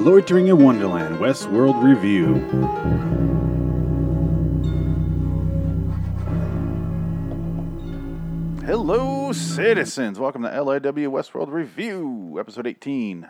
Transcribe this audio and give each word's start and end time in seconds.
Loitering 0.00 0.46
in 0.46 0.56
Wonderland 0.64 1.16
Westworld 1.16 1.82
Review. 1.84 2.36
Hello, 8.64 9.30
citizens. 9.32 10.18
Welcome 10.18 10.44
to 10.44 10.48
LIW 10.48 11.08
Westworld 11.08 11.52
Review, 11.52 12.38
episode 12.40 12.66
18 12.66 13.28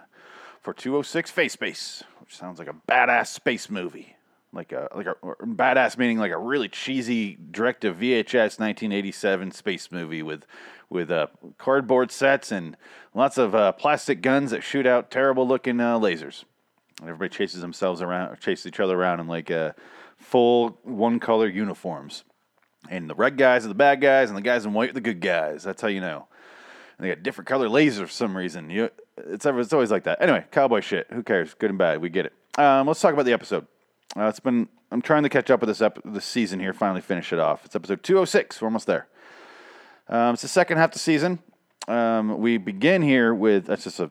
for 0.63 0.73
206 0.73 1.33
Phase 1.33 1.53
Space, 1.55 2.05
which 2.21 2.37
sounds 2.37 2.61
like 2.61 2.69
a 2.69 2.77
badass 2.89 3.27
space 3.27 3.69
movie. 3.69 4.15
Like 4.53 4.71
a 4.71 4.89
like 4.95 5.09
a 5.09 5.17
badass 5.45 5.99
meaning 5.99 6.19
like 6.19 6.31
a 6.31 6.39
really 6.39 6.69
cheesy 6.69 7.37
direct 7.51 7.81
to 7.81 7.93
VHS 7.93 8.61
1987 8.61 9.51
space 9.51 9.91
movie 9.91 10.23
with 10.23 10.47
with 10.89 11.11
uh, 11.11 11.27
cardboard 11.59 12.13
sets 12.13 12.53
and 12.53 12.77
lots 13.13 13.39
of 13.39 13.57
uh, 13.57 13.73
plastic 13.73 14.23
guns 14.23 14.53
that 14.53 14.63
shoot 14.63 14.87
out 14.87 15.11
terrible 15.11 15.47
looking 15.49 15.81
uh, 15.81 15.99
lasers. 15.99 16.45
Everybody 17.03 17.31
chases 17.31 17.61
themselves 17.61 18.03
around, 18.03 18.39
chases 18.41 18.67
each 18.67 18.81
other 18.81 18.99
around 18.99 19.21
in 19.21 19.27
like 19.27 19.51
uh, 19.51 19.73
full 20.19 20.79
one 20.83 21.21
color 21.21 21.49
uniforms. 21.49 22.25
And 22.89 23.11
the 23.11 23.15
red 23.15 23.37
guys 23.37 23.65
are 23.65 23.69
the 23.69 23.75
bad 23.75 24.01
guys, 24.01 24.31
and 24.31 24.37
the 24.37 24.43
guys 24.43 24.65
in 24.65 24.73
white 24.73 24.91
are 24.91 24.95
the 24.95 25.01
good 25.01 25.21
guys. 25.21 25.63
That's 25.63 25.83
how 25.83 25.89
you 25.89 26.01
know. 26.01 26.27
And 26.97 27.07
they 27.07 27.15
got 27.15 27.23
different 27.23 27.49
color 27.49 27.69
lasers 27.69 28.07
for 28.07 28.09
some 28.09 28.37
reason. 28.37 28.71
You, 28.71 28.91
it's 29.17 29.45
it's 29.47 29.73
always 29.73 29.91
like 29.91 30.05
that. 30.05 30.21
Anyway, 30.21 30.45
cowboy 30.51 30.81
shit. 30.81 31.07
Who 31.11 31.23
cares? 31.23 31.55
Good 31.55 31.71
and 31.71 31.79
bad. 31.79 32.01
We 32.01 32.09
get 32.09 32.27
it. 32.27 32.33
Um, 32.59 32.87
let's 32.87 33.01
talk 33.01 33.13
about 33.13 33.27
the 33.27 33.33
episode. 33.33 33.67
Uh, 34.17 34.25
it's 34.25 34.41
been 34.41 34.69
I'm 34.91 35.03
trying 35.03 35.23
to 35.23 35.29
catch 35.29 35.51
up 35.51 35.61
with 35.61 35.69
this 35.69 35.81
ep- 35.81 36.01
this 36.05 36.25
season 36.25 36.59
here. 36.59 36.73
Finally, 36.73 37.03
finish 37.03 37.33
it 37.33 37.39
off. 37.39 37.65
It's 37.65 37.77
episode 37.77 38.03
206. 38.03 38.61
We're 38.61 38.67
almost 38.67 38.87
there. 38.87 39.07
Um, 40.09 40.35
it's 40.35 40.43
the 40.43 40.49
second 40.49 40.79
half 40.79 40.89
of 40.89 40.95
the 40.95 40.99
season. 40.99 41.39
Um, 41.87 42.39
we 42.39 42.59
begin 42.59 43.03
here 43.03 43.35
with 43.35 43.67
that's 43.67 43.85
just 43.85 44.01
a 44.01 44.11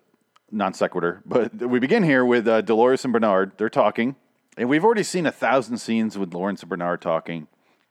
non 0.52 0.74
sequitur, 0.74 1.22
but 1.26 1.54
we 1.56 1.80
begin 1.80 2.04
here 2.04 2.26
with 2.26 2.48
uh, 2.48 2.62
Dolores 2.62 3.04
and 3.04 3.14
Bernard. 3.14 3.54
They're 3.58 3.70
talking, 3.70 4.16
and 4.58 4.70
we've 4.70 4.84
already 4.84 5.04
seen 5.04 5.26
a 5.26 5.32
thousand 5.32 5.78
scenes 5.78 6.18
with 6.18 6.34
Lawrence 6.34 6.62
and 6.62 6.70
Bernard 6.70 7.02
talking, 7.02 7.48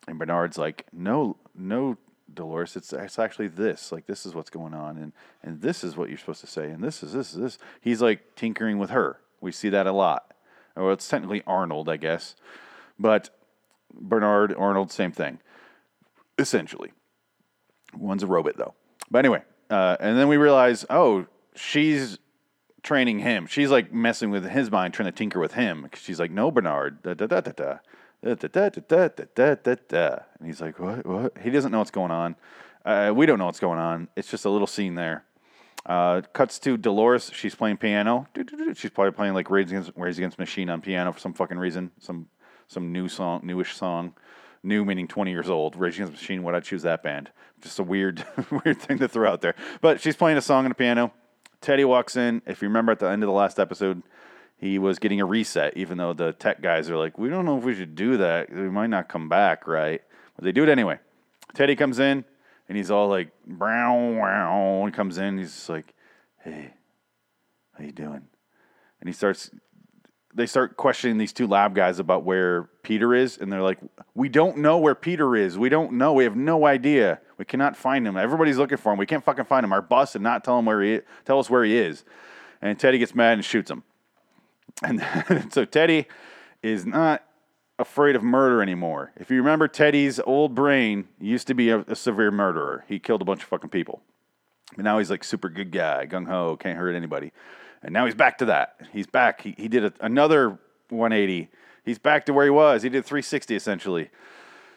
and 0.07 0.19
Bernard's 0.19 0.59
like, 0.59 0.87
"No, 0.93 1.37
no, 1.55 1.97
Dolores, 2.33 2.77
it's 2.77 2.93
it's 2.93 3.19
actually 3.19 3.49
this. 3.49 3.93
Like 3.93 4.07
this 4.07 4.27
is 4.27 4.35
what's 4.35 4.51
going 4.51 4.75
on, 4.75 4.97
and 4.97 5.13
and 5.43 5.61
this 5.61 5.85
is 5.85 5.97
what 5.97 6.09
you're 6.09 6.19
supposed 6.19 6.41
to 6.41 6.47
say, 6.47 6.71
and 6.71 6.83
this 6.83 7.03
is 7.03 7.13
this 7.13 7.33
is 7.33 7.41
this." 7.41 7.59
He's 7.81 8.03
like 8.03 8.35
tinkering 8.37 8.79
with 8.79 8.91
her. 8.91 9.21
We 9.41 9.53
see 9.53 9.69
that 9.71 9.87
a 9.87 9.93
lot. 9.93 10.35
Well, 10.77 10.93
it's 10.93 11.09
technically 11.09 11.43
Arnold, 11.47 11.89
I 11.89 11.97
guess, 11.97 12.37
but 12.99 13.31
Bernard 13.93 14.55
Arnold, 14.57 14.93
same 14.93 15.13
thing, 15.13 15.41
essentially. 16.39 16.93
One's 17.95 18.23
a 18.23 18.27
robot 18.27 18.57
though. 18.57 18.75
But 19.11 19.21
anyway, 19.21 19.43
uh, 19.71 19.97
and 20.01 20.19
then 20.19 20.29
we 20.29 20.37
realize, 20.37 20.85
oh, 20.91 21.27
she's 21.55 22.19
training 22.89 23.19
him. 23.19 23.47
She's 23.47 23.71
like 23.71 23.93
messing 23.93 24.31
with 24.31 24.49
his 24.49 24.71
mind, 24.71 24.95
trying 24.95 25.13
to 25.13 25.13
tinker 25.13 25.39
with 25.39 25.53
him. 25.53 25.91
She's 25.95 26.19
like, 26.19 26.31
no, 26.31 26.51
Bernard. 26.51 27.03
Da, 27.03 27.13
da, 27.13 27.27
da, 27.27 27.41
da, 27.43 27.53
da. 27.53 27.79
Da, 28.25 28.35
da, 28.35 28.49
da, 28.49 28.69
da, 28.71 29.09
da, 29.09 29.25
da, 29.35 29.55
da, 29.55 29.75
da. 29.87 30.19
And 30.39 30.47
he's 30.49 30.63
like, 30.63 30.79
what? 30.79 31.05
What? 31.05 31.37
He 31.39 31.51
doesn't 31.51 31.71
know 31.71 31.79
what's 31.79 31.91
going 31.91 32.11
on. 32.11 32.35
Uh, 32.87 33.13
we 33.15 33.27
don't 33.27 33.39
know 33.39 33.45
what's 33.45 33.61
going 33.61 33.79
on. 33.79 34.09
It's 34.17 34.31
just 34.31 34.47
a 34.47 34.51
little 34.51 34.67
scene 34.67 34.95
there. 34.95 35.25
Uh, 35.85 36.23
cuts 36.33 36.59
to 36.61 36.79
Dolores. 36.79 37.31
She's 37.35 37.55
playing 37.55 37.77
piano. 37.77 38.27
She's 38.75 38.91
probably 38.91 39.13
playing 39.13 39.35
like 39.35 39.51
Rage 39.51 39.69
Against, 39.69 39.93
Rage 39.95 40.17
Against 40.17 40.39
Machine 40.39 40.71
on 40.71 40.81
piano 40.81 41.13
for 41.13 41.21
some 41.21 41.35
fucking 41.35 41.59
reason. 41.59 41.91
Some 41.99 42.29
some 42.69 42.91
new 42.91 43.09
song, 43.09 43.43
newish 43.45 43.77
song. 43.77 44.15
New 44.63 44.85
meaning 44.85 45.07
20 45.07 45.31
years 45.31 45.51
old. 45.51 45.77
Rage 45.77 45.97
Against 45.97 46.15
Machine. 46.15 46.43
Would 46.43 46.55
I 46.55 46.61
choose 46.61 46.83
that 46.83 47.03
band? 47.03 47.31
Just 47.61 47.79
a 47.79 47.83
weird 47.83 48.25
weird 48.65 48.81
thing 48.81 48.99
to 48.99 49.09
throw 49.09 49.31
out 49.31 49.43
there. 49.43 49.55
But 49.83 50.01
she's 50.01 50.17
playing 50.17 50.39
a 50.39 50.43
song 50.43 50.65
on 50.65 50.71
the 50.71 50.75
piano. 50.75 51.13
Teddy 51.61 51.85
walks 51.85 52.17
in. 52.17 52.43
If 52.47 52.63
you 52.63 52.69
remember 52.69 52.93
at 52.93 52.99
the 52.99 53.09
end 53.09 53.23
of 53.23 53.27
the 53.27 53.33
last 53.33 53.59
episode, 53.59 54.03
he 54.57 54.79
was 54.79 54.99
getting 54.99 55.21
a 55.21 55.25
reset, 55.25 55.77
even 55.77 55.99
though 55.99 56.13
the 56.13 56.33
tech 56.33 56.61
guys 56.61 56.91
are 56.91 56.97
like, 56.97 57.19
we 57.19 57.29
don't 57.29 57.45
know 57.45 57.59
if 57.59 57.65
we 57.65 57.75
should 57.75 57.95
do 57.95 58.17
that. 58.17 58.53
We 58.53 58.69
might 58.69 58.89
not 58.89 59.09
come 59.09 59.29
back, 59.29 59.67
right? 59.67 60.03
But 60.35 60.45
they 60.45 60.53
do 60.53 60.63
it 60.65 60.69
anyway. 60.69 60.99
Teddy 61.55 61.77
comes 61.77 61.99
in 61.99 62.25
and 62.69 62.77
he's 62.77 62.91
all 62.91 63.09
like, 63.09 63.31
brown, 63.47 64.17
wow. 64.17 64.85
He 64.85 64.93
comes 64.93 65.19
in, 65.19 65.39
he's 65.39 65.69
like, 65.69 65.95
hey, 66.43 66.75
how 67.77 67.85
you 67.85 67.93
doing? 67.93 68.23
And 69.01 69.09
he 69.09 69.13
starts, 69.13 69.51
they 70.35 70.47
start 70.47 70.77
questioning 70.77 71.19
these 71.19 71.33
two 71.33 71.47
lab 71.47 71.75
guys 71.75 71.99
about 71.99 72.25
where 72.25 72.65
Peter 72.83 73.15
is. 73.15 73.39
And 73.39 73.51
they're 73.51 73.63
like, 73.63 73.79
we 74.15 74.29
don't 74.29 74.59
know 74.59 74.79
where 74.79 74.95
Peter 74.95 75.35
is. 75.35 75.59
We 75.59 75.69
don't 75.69 75.95
know. 75.95 76.13
We 76.13 76.25
have 76.25 76.37
no 76.37 76.67
idea. 76.67 77.21
We 77.39 77.45
cannot 77.45 77.77
find 77.77 78.07
him. 78.07 78.17
Everybody's 78.17 78.59
looking 78.59 78.79
for 78.79 78.93
him. 78.93 78.99
We 78.99 79.07
can't 79.07 79.25
fucking 79.25 79.47
find 79.47 79.65
him. 79.65 79.73
Our 79.73 79.83
boss 79.83 80.13
did 80.13 80.23
not 80.23 80.45
tell 80.45 80.59
him 80.59 80.67
where 80.67 80.83
he, 80.83 81.01
tell 81.25 81.39
us 81.39 81.49
where 81.49 81.65
he 81.65 81.77
is. 81.77 82.05
And 82.61 82.79
Teddy 82.79 82.99
gets 82.99 83.15
mad 83.15 83.35
and 83.35 83.45
shoots 83.45 83.71
him. 83.71 83.85
And 84.85 85.03
so 85.53 85.65
Teddy 85.65 86.07
is 86.63 86.87
not 86.87 87.25
afraid 87.79 88.15
of 88.15 88.23
murder 88.23 88.63
anymore. 88.63 89.13
If 89.17 89.31
you 89.31 89.39
remember, 89.39 89.67
Teddy's 89.67 90.21
old 90.21 90.55
brain 90.55 91.09
used 91.21 91.47
to 91.49 91.55
be 91.55 91.71
a, 91.71 91.81
a 91.81 91.97
severe 91.97 92.31
murderer. 92.31 92.85
He 92.87 92.99
killed 92.99 93.23
a 93.23 93.25
bunch 93.25 93.43
of 93.43 93.49
fucking 93.49 93.71
people. 93.71 94.03
But 94.77 94.85
now 94.85 94.99
he's 94.99 95.11
like 95.11 95.25
super 95.25 95.49
good 95.49 95.73
guy, 95.73 96.07
gung 96.07 96.27
ho, 96.27 96.57
can't 96.57 96.79
hurt 96.79 96.95
anybody. 96.95 97.33
And 97.83 97.93
now 97.93 98.07
he's 98.07 98.15
back 98.15 98.39
to 98.39 98.47
that. 98.47 98.81
He's 98.93 99.07
back. 99.07 99.43
He, 99.43 99.55
he 99.57 99.69
did 99.69 99.85
a, 99.85 99.93
another 100.01 100.59
180. 100.91 101.49
He's 101.85 101.99
back 101.99 102.27
to 102.27 102.33
where 102.33 102.45
he 102.45 102.51
was. 102.51 102.83
He 102.83 102.89
did 102.89 103.05
360 103.05 103.55
essentially. 103.55 104.11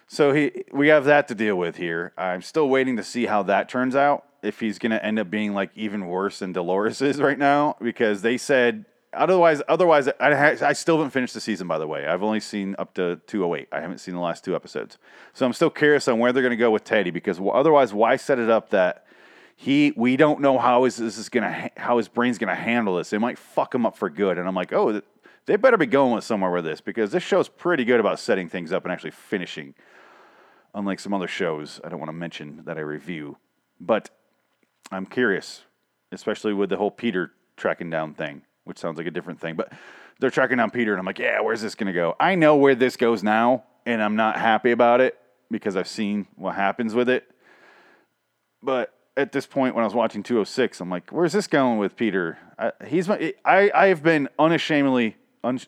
So 0.07 0.33
he, 0.33 0.63
we 0.71 0.89
have 0.89 1.05
that 1.05 1.27
to 1.29 1.35
deal 1.35 1.55
with 1.55 1.77
here. 1.77 2.13
I'm 2.17 2.41
still 2.41 2.69
waiting 2.69 2.97
to 2.97 3.03
see 3.03 3.25
how 3.25 3.43
that 3.43 3.69
turns 3.69 3.95
out. 3.95 4.25
If 4.43 4.59
he's 4.59 4.79
going 4.79 4.91
to 4.91 5.05
end 5.05 5.19
up 5.19 5.29
being 5.29 5.53
like 5.53 5.69
even 5.75 6.07
worse 6.07 6.39
than 6.39 6.51
Dolores 6.51 7.01
is 7.01 7.19
right 7.19 7.37
now, 7.37 7.75
because 7.79 8.21
they 8.21 8.37
said 8.37 8.85
Otherwise, 9.13 9.61
otherwise, 9.67 10.07
I, 10.21 10.57
I 10.61 10.71
still 10.71 10.95
haven't 10.95 11.11
finished 11.11 11.33
the 11.33 11.41
season. 11.41 11.67
By 11.67 11.77
the 11.77 11.87
way, 11.87 12.07
I've 12.07 12.23
only 12.23 12.39
seen 12.39 12.75
up 12.79 12.93
to 12.93 13.19
208. 13.27 13.67
I 13.71 13.81
haven't 13.81 13.97
seen 13.97 14.13
the 14.13 14.21
last 14.21 14.45
two 14.45 14.55
episodes, 14.55 14.97
so 15.33 15.45
I'm 15.45 15.51
still 15.51 15.69
curious 15.69 16.07
on 16.07 16.17
where 16.17 16.31
they're 16.31 16.43
going 16.43 16.51
to 16.51 16.57
go 16.57 16.71
with 16.71 16.85
Teddy. 16.85 17.11
Because 17.11 17.37
otherwise, 17.53 17.93
why 17.93 18.15
set 18.15 18.39
it 18.39 18.49
up 18.49 18.69
that 18.69 19.05
he? 19.61 19.93
We 19.95 20.17
don't 20.17 20.41
know 20.41 20.57
how 20.57 20.85
is 20.85 20.97
this 20.97 21.17
is 21.17 21.29
to 21.43 21.71
how 21.77 21.97
his 21.97 22.07
brain's 22.07 22.37
to 22.55 22.61
handle 22.61 22.97
this. 22.97 23.13
It 23.13 23.19
might 23.19 23.37
fuck 23.37 23.73
him 23.73 23.85
up 23.85 23.95
for 23.95 24.09
good. 24.09 24.37
And 24.37 24.47
I'm 24.47 24.55
like, 24.55 24.73
oh, 24.73 25.01
they 25.45 25.55
better 25.55 25.77
be 25.77 25.85
going 25.85 26.13
with 26.13 26.23
somewhere 26.23 26.51
with 26.51 26.65
this 26.65 26.81
because 26.81 27.11
this 27.11 27.23
show's 27.23 27.49
pretty 27.49 27.85
good 27.85 27.99
about 27.99 28.19
setting 28.19 28.49
things 28.49 28.71
up 28.71 28.83
and 28.83 28.91
actually 28.91 29.11
finishing. 29.11 29.73
Unlike 30.73 30.99
some 31.01 31.13
other 31.13 31.27
shows, 31.27 31.81
I 31.83 31.89
don't 31.89 31.99
want 31.99 32.09
to 32.09 32.13
mention 32.13 32.63
that 32.65 32.77
I 32.77 32.81
review, 32.81 33.37
but 33.79 34.09
I'm 34.91 35.05
curious, 35.05 35.63
especially 36.11 36.53
with 36.53 36.69
the 36.69 36.77
whole 36.77 36.91
Peter 36.91 37.31
tracking 37.57 37.89
down 37.89 38.13
thing 38.13 38.43
which 38.63 38.77
sounds 38.77 38.97
like 38.97 39.07
a 39.07 39.11
different 39.11 39.39
thing. 39.39 39.55
But 39.55 39.71
they're 40.19 40.29
tracking 40.29 40.57
down 40.57 40.71
Peter, 40.71 40.93
and 40.93 40.99
I'm 40.99 41.05
like, 41.05 41.19
yeah, 41.19 41.41
where's 41.41 41.61
this 41.61 41.75
to 41.75 41.93
go? 41.93 42.15
I 42.19 42.35
know 42.35 42.55
where 42.55 42.75
this 42.75 42.95
goes 42.95 43.23
now, 43.23 43.63
and 43.85 44.01
I'm 44.01 44.15
not 44.15 44.37
happy 44.37 44.71
about 44.71 45.01
it 45.01 45.17
because 45.49 45.75
I've 45.75 45.87
seen 45.87 46.27
what 46.35 46.55
happens 46.55 46.93
with 46.93 47.09
it. 47.09 47.29
But 48.61 48.93
at 49.21 49.31
this 49.31 49.45
point, 49.45 49.75
when 49.75 49.83
I 49.83 49.87
was 49.87 49.93
watching 49.93 50.23
206, 50.23 50.81
I'm 50.81 50.89
like, 50.89 51.09
where's 51.11 51.33
this 51.33 51.47
going 51.47 51.77
with 51.77 51.95
Peter? 51.95 52.37
I, 52.57 52.71
he's 52.87 53.07
my, 53.07 53.33
I, 53.45 53.71
I 53.73 53.87
have 53.87 54.03
been 54.03 54.27
unashamedly, 54.37 55.15
un, 55.43 55.59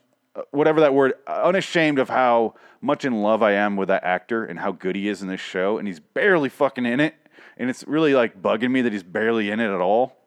whatever 0.51 0.81
that 0.81 0.93
word, 0.93 1.13
unashamed 1.27 1.99
of 1.99 2.09
how 2.09 2.55
much 2.81 3.05
in 3.05 3.21
love 3.21 3.41
I 3.41 3.53
am 3.53 3.75
with 3.75 3.87
that 3.87 4.03
actor 4.03 4.43
and 4.43 4.59
how 4.59 4.71
good 4.71 4.95
he 4.95 5.07
is 5.07 5.21
in 5.21 5.27
this 5.27 5.41
show, 5.41 5.77
and 5.77 5.87
he's 5.87 5.99
barely 5.99 6.49
fucking 6.49 6.85
in 6.85 6.99
it. 6.99 7.15
And 7.57 7.69
it's 7.69 7.83
really 7.87 8.13
like 8.13 8.41
bugging 8.41 8.71
me 8.71 8.81
that 8.81 8.91
he's 8.91 9.03
barely 9.03 9.49
in 9.49 9.59
it 9.59 9.73
at 9.73 9.79
all. 9.79 10.17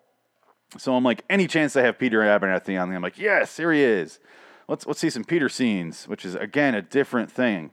So 0.79 0.95
I'm 0.95 1.05
like, 1.05 1.25
any 1.29 1.47
chance 1.47 1.73
they 1.73 1.83
have 1.83 1.99
Peter 1.99 2.21
Abernathy 2.21 2.81
on, 2.81 2.95
I'm 2.95 3.03
like, 3.03 3.19
yes, 3.19 3.57
here 3.57 3.73
he 3.73 3.83
is. 3.83 4.19
Let's 4.69 4.87
let's 4.87 4.99
see 4.99 5.11
some 5.11 5.25
Peter 5.25 5.49
scenes, 5.49 6.09
which 6.09 6.25
is 6.25 6.35
again 6.35 6.75
a 6.75 6.83
different 6.83 7.31
thing. 7.31 7.71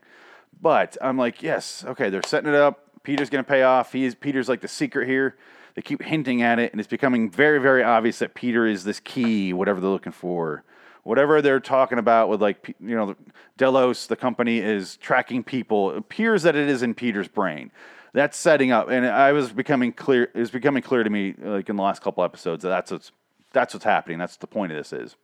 But 0.62 0.96
I'm 1.02 1.18
like, 1.18 1.42
yes, 1.42 1.84
okay, 1.88 2.10
they're 2.10 2.22
setting 2.24 2.50
it 2.50 2.56
up. 2.56 2.83
Peter's 3.04 3.30
gonna 3.30 3.44
pay 3.44 3.64
off. 3.64 3.94
He 3.94 4.06
is 4.06 4.16
Peter's 4.16 4.50
like 4.50 4.62
the 4.62 4.68
secret 4.68 5.08
here. 5.08 5.36
They 5.76 5.82
keep 5.82 6.02
hinting 6.02 6.42
at 6.42 6.60
it, 6.60 6.72
and 6.72 6.80
it's 6.80 6.90
becoming 6.90 7.30
very, 7.30 7.60
very 7.60 7.84
obvious 7.84 8.20
that 8.20 8.36
Peter 8.36 8.66
is 8.66 8.84
this 8.84 9.00
key, 9.00 9.54
whatever 9.54 9.80
they're 9.80 9.90
looking 9.90 10.12
for. 10.12 10.64
Whatever 11.04 11.42
they're 11.42 11.60
talking 11.60 11.98
about 11.98 12.30
with 12.30 12.42
like 12.42 12.76
you 12.80 12.96
know 12.96 13.16
Delos, 13.58 14.08
the 14.08 14.16
company 14.16 14.60
is 14.60 14.96
tracking 14.98 15.44
people. 15.44 15.92
It 15.92 15.98
appears 15.98 16.44
that 16.44 16.56
it 16.56 16.70
is 16.70 16.82
in 16.82 16.94
Peter's 16.94 17.28
brain 17.28 17.72
that's 18.14 18.38
setting 18.38 18.72
up, 18.72 18.90
and 18.90 19.06
I 19.06 19.32
was 19.34 19.52
becoming 19.52 19.92
clear. 19.92 20.24
It 20.34 20.40
was 20.40 20.52
becoming 20.52 20.84
clear 20.84 21.04
to 21.04 21.10
me, 21.10 21.34
like 21.42 21.68
in 21.68 21.76
the 21.76 21.84
last 21.84 22.02
couple 22.02 22.24
episodes, 22.24 22.64
that 22.64 22.70
that's 22.70 22.92
what's 22.92 23.12
that's 23.52 23.74
what's 23.74 23.84
happening. 23.84 24.20
That's 24.20 24.38
the 24.38 24.48
point 24.48 24.72
of 24.72 24.78
this 24.78 24.94
is, 24.94 25.16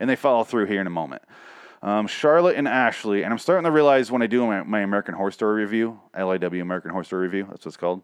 and 0.00 0.10
they 0.10 0.16
follow 0.16 0.44
through 0.44 0.66
here 0.66 0.80
in 0.80 0.86
a 0.86 0.90
moment. 0.90 1.22
Um, 1.84 2.06
Charlotte 2.06 2.56
and 2.56 2.66
Ashley, 2.66 3.24
and 3.24 3.30
I'm 3.30 3.38
starting 3.38 3.64
to 3.64 3.70
realize 3.70 4.10
when 4.10 4.22
I 4.22 4.26
do 4.26 4.46
my, 4.46 4.62
my 4.62 4.80
American 4.80 5.14
Horror 5.14 5.30
Story 5.30 5.60
review, 5.60 6.00
LIW 6.16 6.62
American 6.62 6.90
Horror 6.90 7.04
Story 7.04 7.24
review, 7.24 7.42
that's 7.42 7.66
what 7.66 7.66
it's 7.66 7.76
called, 7.76 8.00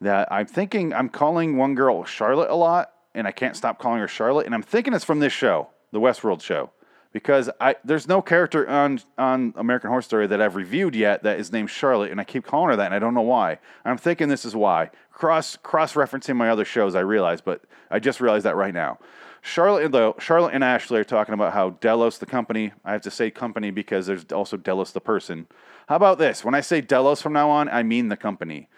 that 0.00 0.32
I'm 0.32 0.46
thinking 0.46 0.94
I'm 0.94 1.10
calling 1.10 1.58
one 1.58 1.74
girl 1.74 2.04
Charlotte 2.04 2.48
a 2.48 2.54
lot, 2.54 2.92
and 3.14 3.26
I 3.26 3.32
can't 3.32 3.54
stop 3.54 3.78
calling 3.78 4.00
her 4.00 4.08
Charlotte, 4.08 4.46
and 4.46 4.54
I'm 4.54 4.62
thinking 4.62 4.94
it's 4.94 5.04
from 5.04 5.20
this 5.20 5.34
show, 5.34 5.68
the 5.92 6.00
Westworld 6.00 6.40
show, 6.40 6.70
because 7.16 7.48
I 7.62 7.76
there's 7.82 8.06
no 8.06 8.20
character 8.20 8.68
on 8.68 9.00
on 9.16 9.54
American 9.56 9.88
Horror 9.88 10.02
Story 10.02 10.26
that 10.26 10.42
I've 10.42 10.54
reviewed 10.54 10.94
yet 10.94 11.22
that 11.22 11.40
is 11.40 11.50
named 11.50 11.70
Charlotte, 11.70 12.10
and 12.10 12.20
I 12.20 12.24
keep 12.24 12.44
calling 12.44 12.68
her 12.68 12.76
that, 12.76 12.84
and 12.84 12.94
I 12.94 12.98
don't 12.98 13.14
know 13.14 13.22
why. 13.22 13.58
I'm 13.86 13.96
thinking 13.96 14.28
this 14.28 14.44
is 14.44 14.54
why. 14.54 14.90
Cross 15.12 15.56
cross 15.62 15.94
referencing 15.94 16.36
my 16.36 16.50
other 16.50 16.66
shows, 16.66 16.94
I 16.94 17.00
realize, 17.00 17.40
but 17.40 17.62
I 17.90 18.00
just 18.00 18.20
realized 18.20 18.44
that 18.44 18.54
right 18.54 18.74
now. 18.74 18.98
Charlotte 19.40 19.94
and 19.94 20.22
Charlotte 20.22 20.52
and 20.52 20.62
Ashley 20.62 21.00
are 21.00 21.04
talking 21.04 21.32
about 21.32 21.54
how 21.54 21.70
Delos 21.70 22.18
the 22.18 22.26
company. 22.26 22.74
I 22.84 22.92
have 22.92 23.00
to 23.00 23.10
say 23.10 23.30
company 23.30 23.70
because 23.70 24.04
there's 24.04 24.26
also 24.30 24.58
Delos 24.58 24.92
the 24.92 25.00
person. 25.00 25.46
How 25.88 25.96
about 25.96 26.18
this? 26.18 26.44
When 26.44 26.54
I 26.54 26.60
say 26.60 26.82
Delos 26.82 27.22
from 27.22 27.32
now 27.32 27.48
on, 27.48 27.70
I 27.70 27.82
mean 27.82 28.10
the 28.10 28.18
company. 28.18 28.68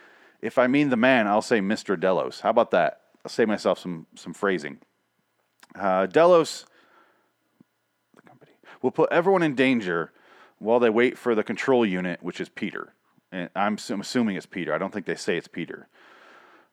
If 0.40 0.58
I 0.58 0.69
mean 0.69 0.90
the 0.90 0.96
man, 0.96 1.26
I'll 1.26 1.43
say 1.43 1.58
Mr. 1.58 1.99
Delos. 1.99 2.38
How 2.38 2.50
about 2.50 2.70
that? 2.70 3.00
I'll 3.25 3.32
save 3.32 3.49
myself 3.49 3.81
some 3.81 4.06
some 4.14 4.32
phrasing. 4.32 4.79
Uh, 5.75 6.06
Delos 6.06 6.67
will 8.82 8.90
put 8.90 9.10
everyone 9.12 9.42
in 9.42 9.54
danger 9.54 10.12
while 10.58 10.80
they 10.80 10.90
wait 10.90 11.16
for 11.16 11.34
the 11.34 11.42
control 11.42 11.84
unit, 11.86 12.22
which 12.22 12.40
is 12.40 12.48
Peter. 12.48 12.92
And 13.30 13.50
I'm, 13.54 13.75
assuming 13.75 14.36
it's 14.36 14.46
Peter. 14.46 14.75
I 14.75 14.78
don't 14.78 14.92
think 14.92 15.06
they 15.06 15.14
say 15.14 15.36
it's 15.36 15.48
Peter. 15.48 15.88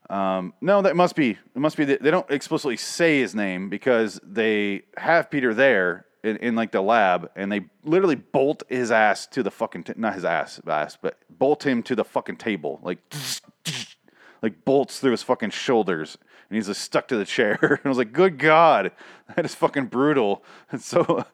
Um, 0.10 0.54
no, 0.62 0.81
that 0.81 0.96
must 0.96 1.16
be. 1.16 1.31
It 1.31 1.40
must 1.56 1.78
be. 1.78 1.86
The, 1.86 1.98
they 2.00 2.12
don't 2.12 2.30
explicitly 2.30 2.78
say 2.78 3.19
his 3.19 3.34
name 3.36 3.69
because 3.69 4.19
they 4.24 4.84
have 4.98 5.30
Peter 5.31 5.54
there 5.54 6.06
in, 6.24 6.38
in, 6.38 6.56
like 6.56 6.72
the 6.72 6.81
lab, 6.81 7.31
and 7.36 7.52
they 7.52 7.66
literally 7.84 8.16
bolt 8.16 8.63
his 8.69 8.92
ass 8.92 9.25
to 9.28 9.42
the 9.42 9.52
fucking 9.52 9.84
t- 9.84 9.94
not 9.96 10.13
his 10.13 10.24
ass 10.24 10.62
ass, 10.68 10.98
but 11.02 11.18
bolt 11.30 11.66
him 11.66 11.81
to 11.84 11.96
the 11.96 12.06
fucking 12.06 12.38
table, 12.38 12.80
like 12.84 13.00
like 14.44 14.63
bolts 14.63 15.00
through 15.00 15.12
his 15.12 15.24
fucking 15.24 15.50
shoulders, 15.50 16.19
and 16.50 16.56
he's 16.56 16.68
just 16.68 16.81
stuck 16.81 17.07
to 17.07 17.18
the 17.18 17.25
chair. 17.25 17.57
and 17.62 17.80
I 17.86 17.90
was 17.90 17.98
like, 17.98 18.13
good 18.13 18.38
God, 18.38 18.92
that 19.36 19.44
is 19.44 19.56
fucking 19.56 19.88
brutal. 19.88 20.44
And 20.72 20.81
so. 20.84 21.25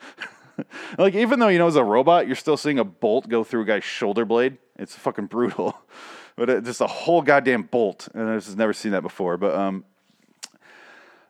like 0.97 1.15
even 1.15 1.39
though 1.39 1.47
you 1.47 1.59
know 1.59 1.67
it's 1.67 1.77
a 1.77 1.83
robot, 1.83 2.27
you're 2.27 2.35
still 2.35 2.57
seeing 2.57 2.79
a 2.79 2.83
bolt 2.83 3.27
go 3.29 3.43
through 3.43 3.61
a 3.61 3.65
guy's 3.65 3.83
shoulder 3.83 4.25
blade. 4.25 4.57
It's 4.77 4.95
fucking 4.95 5.27
brutal. 5.27 5.77
but 6.35 6.49
it, 6.49 6.63
just 6.63 6.81
a 6.81 6.87
whole 6.87 7.21
goddamn 7.21 7.63
bolt, 7.63 8.07
and 8.13 8.29
I've 8.29 8.43
just 8.43 8.57
never 8.57 8.73
seen 8.73 8.91
that 8.91 9.01
before. 9.01 9.37
But 9.37 9.53
um, 9.53 9.85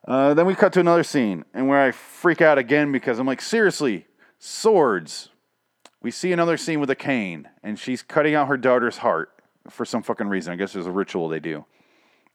uh, 0.08 0.34
then 0.34 0.46
we 0.46 0.56
cut 0.56 0.74
to 0.74 0.80
another 0.80 1.04
scene, 1.04 1.46
and 1.54 1.68
where 1.68 1.82
I 1.82 1.92
freak 1.92 2.42
out 2.42 2.58
again 2.58 2.92
because 2.92 3.20
I'm 3.20 3.28
like, 3.28 3.42
seriously, 3.42 4.08
swords. 4.40 5.30
We 6.02 6.10
see 6.10 6.32
another 6.32 6.58
scene 6.58 6.80
with 6.80 6.90
Akane, 6.90 7.46
and 7.62 7.78
she's 7.78 8.02
cutting 8.02 8.34
out 8.34 8.48
her 8.48 8.58
daughter's 8.58 8.98
heart 8.98 9.32
for 9.70 9.86
some 9.86 10.02
fucking 10.02 10.28
reason. 10.28 10.52
I 10.52 10.56
guess 10.56 10.74
there's 10.74 10.88
a 10.88 10.92
ritual 10.92 11.30
they 11.30 11.40
do. 11.40 11.66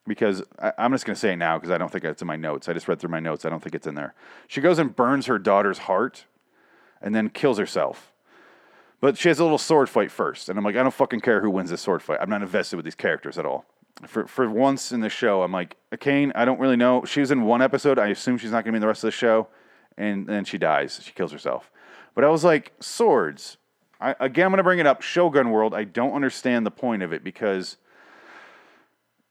Because 0.07 0.45
I, 0.61 0.73
I'm 0.79 0.93
just 0.93 1.05
going 1.05 1.17
to 1.17 1.21
say 1.21 1.33
it 1.33 1.37
now 1.37 1.59
because 1.59 1.71
I 1.71 1.79
don't 1.79 1.91
think 1.91 2.05
it's 2.05 2.23
in 2.23 2.29
my 2.29 2.37
notes. 2.37 2.69
I 2.69 2.73
just 2.73 2.87
read 2.87 3.01
through 3.01 3.11
my 3.11 3.19
notes. 3.19 3.45
I 3.45 3.49
don't 3.49 3.61
think 3.61 3.75
it's 3.75 3.89
in 3.89 3.97
there. 3.97 4.15
She 4.47 4.61
goes 4.61 4.79
and 4.79 4.95
burns 4.95 5.27
her 5.27 5.37
daughter's 5.37 5.79
heart 5.79 6.27
and 7.01 7.15
then 7.15 7.29
kills 7.29 7.59
herself. 7.59 8.13
But 9.01 9.19
she 9.19 9.29
has 9.29 9.39
a 9.39 9.43
little 9.43 9.59
sword 9.59 9.89
fight 9.89 10.11
first, 10.11 10.49
and 10.49 10.59
I'm 10.59 10.65
like, 10.65 10.77
I 10.77 10.83
don't 10.83 10.95
fucking 10.95 11.21
care 11.21 11.41
who 11.41 11.51
wins 11.51 11.71
this 11.71 11.83
sword 11.83 12.03
fight. 12.03 12.19
I'm 12.21 12.31
not 12.31 12.43
invested 12.43 12.77
with 12.77 12.85
these 12.85 12.95
characters 12.95 13.39
at 13.39 13.45
all. 13.45 13.65
For 14.07 14.27
for 14.27 14.49
once 14.51 14.93
in 14.93 15.01
the 15.01 15.09
show, 15.09 15.43
I'm 15.43 15.53
like, 15.53 15.77
Kane, 16.01 16.33
I 16.35 16.45
don't 16.45 16.59
really 16.59 16.77
know. 16.77 17.05
She 17.05 17.21
was 17.21 17.31
in 17.31 17.43
one 17.45 17.63
episode. 17.63 17.99
I 17.99 18.09
assume 18.09 18.39
she's 18.39 18.51
not 18.51 18.65
going 18.65 18.67
to 18.67 18.73
be 18.73 18.77
in 18.77 18.81
the 18.81 18.87
rest 18.87 19.05
of 19.05 19.09
the 19.09 19.13
show, 19.13 19.49
and 19.97 20.27
then 20.27 20.45
she 20.45 20.59
dies. 20.59 21.01
She 21.03 21.13
kills 21.13 21.33
herself. 21.33 21.71
But 22.15 22.25
I 22.25 22.29
was 22.29 22.45
like, 22.45 22.73
swords. 22.81 23.59
I, 24.01 24.15
again, 24.21 24.47
I'm 24.47 24.51
going 24.51 24.59
to 24.59 24.65
bring 24.65 24.79
it 24.79 24.87
up. 24.87 25.03
Shogun 25.03 25.51
World. 25.51 25.75
I 25.75 25.85
don't 25.85 26.13
understand 26.13 26.67
the 26.67 26.71
point 26.71 27.03
of 27.03 27.13
it 27.13 27.25
because 27.25 27.79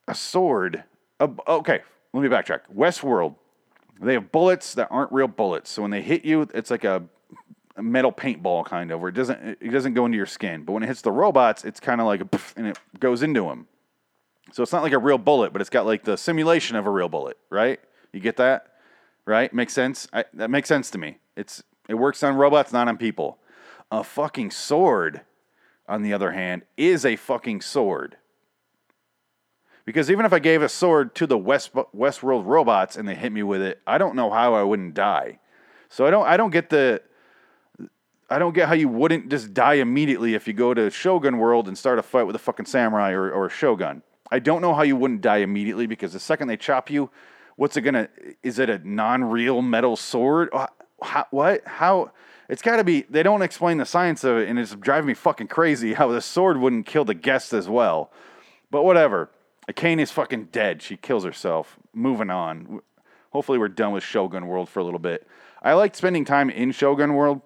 a 0.08 0.16
sword. 0.16 0.84
Uh, 1.20 1.28
okay, 1.48 1.82
let 2.14 2.22
me 2.22 2.30
backtrack. 2.30 2.62
Westworld. 2.76 3.36
They 4.02 4.14
have 4.14 4.32
bullets 4.32 4.74
that 4.76 4.88
aren't 4.92 5.12
real 5.12 5.28
bullets. 5.28 5.70
So 5.70 5.82
when 5.82 5.92
they 5.92 6.02
hit 6.02 6.26
you, 6.26 6.48
it's 6.54 6.72
like 6.72 6.84
a 6.84 6.96
a 6.96 7.04
metal 7.78 8.12
paintball 8.12 8.66
kind 8.66 8.92
of 8.92 9.02
where 9.02 9.10
it 9.10 9.16
doesn't 9.16 9.58
it 9.60 9.72
doesn't 9.72 9.94
go 9.94 10.06
into 10.06 10.18
your 10.18 10.26
skin. 10.26 10.64
But 10.64 10.74
when 10.74 10.84
it 10.84 10.88
hits 10.88 11.02
the 11.02 11.12
robots 11.12 11.66
it's 11.66 11.80
kind 11.80 12.00
of 12.00 12.08
like 12.08 12.22
a 12.22 12.30
and 12.56 12.68
it 12.68 12.80
goes 13.00 13.24
into 13.24 13.44
them 13.44 13.68
so 14.52 14.64
it's 14.64 14.72
not 14.72 14.84
like 14.84 14.94
a 14.94 14.98
real 14.98 15.18
bullet 15.18 15.52
but 15.52 15.62
it's 15.62 15.70
got 15.70 15.86
like 15.86 16.04
the 16.04 16.18
simulation 16.18 16.76
of 16.76 16.86
a 16.86 16.90
real 16.90 17.10
bullet 17.10 17.38
right? 17.50 17.80
You 18.14 18.20
get 18.20 18.38
that? 18.38 18.68
Right? 19.26 19.54
Makes 19.54 19.74
sense? 19.74 20.08
I, 20.14 20.26
that 20.34 20.50
makes 20.50 20.70
sense 20.70 20.90
to 20.92 20.98
me. 20.98 21.18
It's 21.36 21.64
it 21.90 21.96
works 21.96 22.24
on 22.24 22.36
robots 22.36 22.72
not 22.72 22.88
on 22.88 22.98
people. 22.98 23.40
A 23.92 24.04
fucking 24.04 24.52
sword 24.52 25.22
on 25.88 26.02
the 26.02 26.14
other 26.14 26.32
hand 26.32 26.64
is 26.78 27.06
a 27.06 27.16
fucking 27.16 27.62
sword. 27.62 28.18
Because 29.86 30.10
even 30.10 30.26
if 30.26 30.34
I 30.34 30.40
gave 30.40 30.64
a 30.64 30.70
sword 30.70 31.14
to 31.16 31.28
the 31.28 31.38
West 31.38 31.74
Westworld 31.74 32.46
robots 32.46 32.96
and 32.96 33.08
they 33.08 33.16
hit 33.16 33.32
me 33.32 33.44
with 33.44 33.62
it, 33.62 33.82
I 33.86 33.98
don't 33.98 34.16
know 34.16 34.32
how 34.32 34.56
I 34.56 34.64
wouldn't 34.64 34.96
die. 34.96 35.40
So 35.90 36.06
I 36.06 36.10
don't 36.10 36.26
I 36.26 36.38
don't 36.38 36.50
get 36.50 36.70
the 36.70 37.02
I 38.30 38.40
don't 38.40 38.54
get 38.54 38.68
how 38.68 38.74
you 38.74 38.90
wouldn't 38.90 39.30
just 39.30 39.54
die 39.54 39.76
immediately 39.76 40.34
if 40.34 40.48
you 40.48 40.54
go 40.54 40.74
to 40.74 40.90
Shogun 40.90 41.38
World 41.38 41.68
and 41.68 41.78
start 41.78 42.00
a 42.00 42.04
fight 42.04 42.24
with 42.24 42.36
a 42.36 42.40
fucking 42.40 42.66
samurai 42.66 43.12
or, 43.12 43.32
or 43.32 43.46
a 43.46 43.50
shogun. 43.50 44.02
I 44.32 44.40
don't 44.40 44.62
know 44.62 44.74
how 44.74 44.82
you 44.82 44.96
wouldn't 44.96 45.22
die 45.22 45.38
immediately 45.38 45.86
because 45.86 46.14
the 46.14 46.20
second 46.20 46.48
they 46.48 46.58
chop 46.58 46.90
you, 46.90 47.12
what's 47.56 47.78
it 47.78 47.82
gonna? 47.82 48.10
Is 48.42 48.58
it 48.58 48.70
a 48.70 48.80
non-real 48.88 49.62
metal 49.62 49.96
sword? 49.96 50.50
How, 51.02 51.28
what? 51.30 51.68
How? 51.68 52.12
It's 52.50 52.62
got 52.62 52.78
to 52.78 52.84
be. 52.84 53.02
They 53.10 53.24
don't 53.24 53.42
explain 53.42 53.78
the 53.78 53.86
science 53.86 54.24
of 54.24 54.38
it, 54.38 54.50
and 54.50 54.60
it's 54.60 54.76
driving 54.76 55.08
me 55.08 55.14
fucking 55.14 55.48
crazy 55.48 55.94
how 55.94 56.08
the 56.08 56.22
sword 56.22 56.58
wouldn't 56.58 56.86
kill 56.86 57.06
the 57.06 57.14
guest 57.14 57.54
as 57.54 57.70
well. 57.70 58.12
But 58.72 58.84
whatever. 58.84 59.30
Akane 59.68 60.00
is 60.00 60.12
fucking 60.12 60.50
dead. 60.52 60.84
She 60.84 60.96
kills 60.96 61.24
herself. 61.24 61.78
Moving 61.92 62.30
on. 62.30 62.82
Hopefully, 63.32 63.58
we're 63.58 63.68
done 63.68 63.94
with 63.94 64.04
Shogun 64.04 64.48
World 64.48 64.70
for 64.70 64.80
a 64.80 64.84
little 64.84 65.00
bit. 65.00 65.28
I 65.62 65.74
liked 65.74 65.96
spending 65.96 66.24
time 66.24 66.50
in 66.52 66.72
Shogun 66.72 67.16
World 67.16 67.42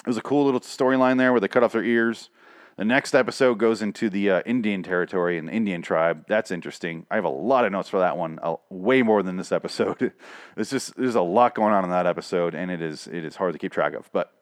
it 0.00 0.06
was 0.06 0.16
a 0.16 0.22
cool 0.22 0.44
little 0.44 0.60
storyline 0.60 1.18
there 1.18 1.32
where 1.32 1.40
they 1.40 1.48
cut 1.48 1.62
off 1.62 1.72
their 1.72 1.84
ears. 1.84 2.30
The 2.76 2.84
next 2.84 3.12
episode 3.12 3.58
goes 3.58 3.82
into 3.82 4.08
the 4.08 4.30
uh, 4.30 4.42
Indian 4.46 4.84
territory 4.84 5.36
and 5.36 5.48
the 5.48 5.52
Indian 5.52 5.82
tribe. 5.82 6.24
That's 6.28 6.52
interesting. 6.52 7.06
I 7.10 7.16
have 7.16 7.24
a 7.24 7.28
lot 7.28 7.64
of 7.64 7.72
notes 7.72 7.88
for 7.88 7.98
that 7.98 8.16
one, 8.16 8.38
uh, 8.40 8.54
way 8.70 9.02
more 9.02 9.22
than 9.24 9.36
this 9.36 9.50
episode. 9.60 10.12
it's 10.56 10.70
just 10.70 10.96
there's 10.96 11.16
a 11.16 11.20
lot 11.20 11.54
going 11.54 11.74
on 11.74 11.82
in 11.84 11.90
that 11.90 12.06
episode, 12.06 12.54
and 12.54 12.70
it 12.70 12.80
is 12.80 13.08
it 13.08 13.24
is 13.24 13.36
hard 13.36 13.52
to 13.52 13.58
keep 13.58 13.72
track 13.72 13.94
of. 13.94 14.08
But 14.12 14.32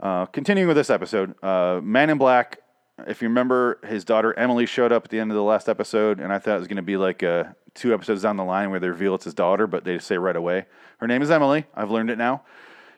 uh, 0.00 0.26
continuing 0.26 0.68
with 0.68 0.76
this 0.76 0.90
episode, 0.90 1.42
uh, 1.42 1.80
Man 1.82 2.10
in 2.10 2.18
Black. 2.18 2.60
If 3.06 3.22
you 3.22 3.28
remember, 3.28 3.78
his 3.86 4.04
daughter 4.04 4.36
Emily 4.36 4.66
showed 4.66 4.90
up 4.90 5.04
at 5.04 5.10
the 5.10 5.20
end 5.20 5.30
of 5.30 5.36
the 5.36 5.42
last 5.42 5.68
episode, 5.68 6.18
and 6.18 6.32
I 6.32 6.40
thought 6.40 6.56
it 6.56 6.58
was 6.58 6.66
going 6.66 6.76
to 6.76 6.82
be 6.82 6.96
like 6.96 7.22
uh, 7.22 7.44
two 7.72 7.94
episodes 7.94 8.22
down 8.22 8.36
the 8.36 8.44
line 8.44 8.70
where 8.70 8.80
they 8.80 8.88
reveal 8.88 9.14
it's 9.14 9.24
his 9.24 9.34
daughter, 9.34 9.68
but 9.68 9.84
they 9.84 10.00
say 10.00 10.18
right 10.18 10.34
away 10.34 10.66
her 10.98 11.06
name 11.06 11.22
is 11.22 11.30
Emily. 11.30 11.64
I've 11.74 11.90
learned 11.90 12.10
it 12.10 12.18
now. 12.18 12.42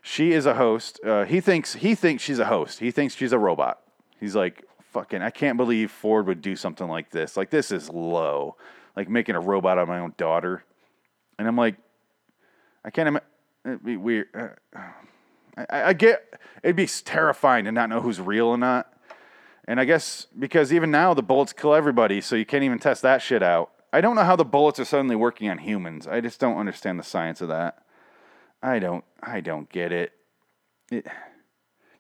She 0.03 0.33
is 0.33 0.47
a 0.47 0.55
host. 0.55 1.01
Uh, 1.05 1.25
he 1.25 1.41
thinks 1.41 1.75
he 1.75 1.95
thinks 1.95 2.23
she's 2.23 2.39
a 2.39 2.47
host. 2.47 2.81
He 2.81 2.91
thinks 2.91 3.15
she's 3.15 3.33
a 3.33 3.39
robot. 3.39 3.81
He's 4.19 4.35
like, 4.35 4.65
fucking, 4.93 5.23
I 5.23 5.31
can't 5.31 5.57
believe 5.57 5.91
Ford 5.91 6.27
would 6.27 6.43
do 6.43 6.57
something 6.57 6.89
like 6.89 7.11
this. 7.11 7.37
Like 7.37 7.51
this 7.51 7.71
is 7.71 7.89
low. 7.91 8.57
Like 8.97 9.09
making 9.09 9.35
a 9.35 9.41
robot 9.41 9.79
of 9.79 9.89
my 9.89 9.99
own 9.99 10.15
daughter. 10.17 10.65
And 11.39 11.47
I'm 11.47 11.57
like, 11.57 11.77
I 12.85 12.91
can't 12.91 13.09
imagine. 13.09 13.27
It'd 13.65 13.85
be 13.85 13.97
weird. 13.97 14.29
Uh, 14.35 14.81
I, 15.57 15.83
I 15.89 15.93
get 15.93 16.41
it'd 16.63 16.77
be 16.77 16.87
terrifying 16.87 17.67
to 17.67 17.73
not 17.73 17.89
know 17.89 18.01
who's 18.01 18.21
real 18.21 18.47
or 18.47 18.59
not. 18.59 18.93
And 19.67 19.79
I 19.79 19.85
guess 19.85 20.27
because 20.39 20.73
even 20.73 20.91
now 20.91 21.15
the 21.15 21.23
bullets 21.23 21.53
kill 21.53 21.75
everybody, 21.75 22.21
so 22.21 22.37
you 22.37 22.47
can't 22.47 22.65
even 22.65 22.79
test 22.79 23.03
that 23.03 23.23
shit 23.23 23.43
out. 23.43 23.71
I 23.93 24.01
don't 24.01 24.17
know 24.17 24.25
how 24.25 24.37
the 24.37 24.45
bullets 24.45 24.81
are 24.81 24.85
suddenly 24.85 25.17
working 25.17 25.49
on 25.49 25.59
humans. 25.59 26.07
I 26.07 26.21
just 26.21 26.41
don't 26.41 26.57
understand 26.57 26.99
the 26.99 27.05
science 27.05 27.41
of 27.41 27.49
that. 27.49 27.83
I 28.63 28.79
don't 28.79 29.05
I 29.23 29.41
don't 29.41 29.69
get 29.71 29.93
it. 29.93 30.13
it. 30.91 31.07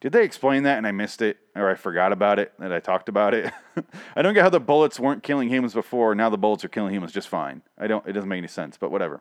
Did 0.00 0.12
they 0.12 0.24
explain 0.24 0.62
that 0.62 0.78
and 0.78 0.86
I 0.86 0.92
missed 0.92 1.20
it 1.20 1.38
or 1.54 1.68
I 1.68 1.74
forgot 1.74 2.12
about 2.12 2.38
it 2.38 2.52
that 2.58 2.72
I 2.72 2.80
talked 2.80 3.08
about 3.08 3.34
it? 3.34 3.52
I 4.16 4.22
don't 4.22 4.34
get 4.34 4.42
how 4.42 4.50
the 4.50 4.60
bullets 4.60 4.98
weren't 4.98 5.22
killing 5.22 5.48
humans 5.48 5.74
before. 5.74 6.14
Now 6.14 6.30
the 6.30 6.38
bullets 6.38 6.64
are 6.64 6.68
killing 6.68 6.94
humans 6.94 7.12
just 7.12 7.28
fine. 7.28 7.62
I 7.78 7.86
don't. 7.86 8.06
It 8.06 8.12
doesn't 8.12 8.28
make 8.28 8.38
any 8.38 8.48
sense. 8.48 8.76
But 8.78 8.90
whatever. 8.90 9.20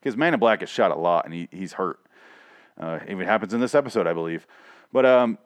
Because 0.00 0.16
Man 0.16 0.34
in 0.34 0.40
Black 0.40 0.62
is 0.62 0.68
shot 0.68 0.90
a 0.90 0.96
lot 0.96 1.24
and 1.24 1.34
he, 1.34 1.48
he's 1.50 1.74
hurt. 1.74 1.98
Uh, 2.78 2.98
even 3.08 3.26
happens 3.26 3.54
in 3.54 3.60
this 3.60 3.74
episode, 3.74 4.06
I 4.06 4.12
believe. 4.12 4.46
But 4.92 5.06
um, 5.06 5.38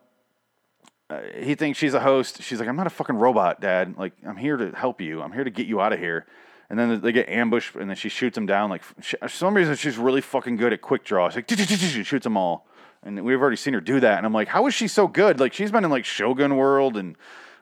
uh, 1.11 1.21
he 1.39 1.55
thinks 1.55 1.79
she's 1.79 1.95
a 1.95 2.01
host. 2.01 2.43
She's 2.43 2.59
like, 2.59 2.69
I'm 2.69 2.77
not 2.77 2.87
a 2.87 2.91
fucking 2.91 3.17
robot, 3.17 3.61
Dad. 3.61 3.97
Like, 3.97 4.15
I'm 4.27 4.37
here 4.37 4.57
to 4.57 4.71
help 4.71 5.01
you. 5.01 5.23
I'm 5.23 5.33
here 5.33 5.45
to 5.45 5.51
get 5.51 5.67
you 5.67 5.81
out 5.81 5.93
of 5.93 5.99
here 5.99 6.27
and 6.71 6.79
then 6.79 7.01
they 7.01 7.13
get 7.13 7.29
ambushed, 7.29 7.75
and 7.77 7.89
then 7.89 7.97
she 7.97 8.09
shoots 8.09 8.35
them 8.35 8.47
down. 8.47 8.71
Like 8.71 8.83
she, 9.01 9.17
for 9.17 9.29
some 9.29 9.55
reason, 9.55 9.75
she's 9.77 9.97
really 9.97 10.21
fucking 10.21 10.57
good 10.57 10.73
at 10.73 10.83
quick 10.83 11.05
draw. 11.05 11.31
She's 11.31 11.37
like 11.37 12.05
shoots 12.05 12.25
them 12.25 12.37
all, 12.37 12.67
and 13.03 13.25
we've 13.25 13.41
already 13.41 13.57
seen 13.57 13.75
her 13.75 13.81
do 13.81 14.01
that. 14.01 14.19
And 14.19 14.27
I'm 14.27 14.35
like, 14.35 14.49
how 14.49 14.67
is 14.67 14.75
she 14.75 14.89
so 14.89 15.09
good? 15.09 15.41
Like 15.41 15.53
she's 15.53 15.71
been 15.71 15.85
in 15.85 15.91
like 15.91 16.05
Shogun 16.05 16.57
World, 16.57 16.97
and 16.97 17.17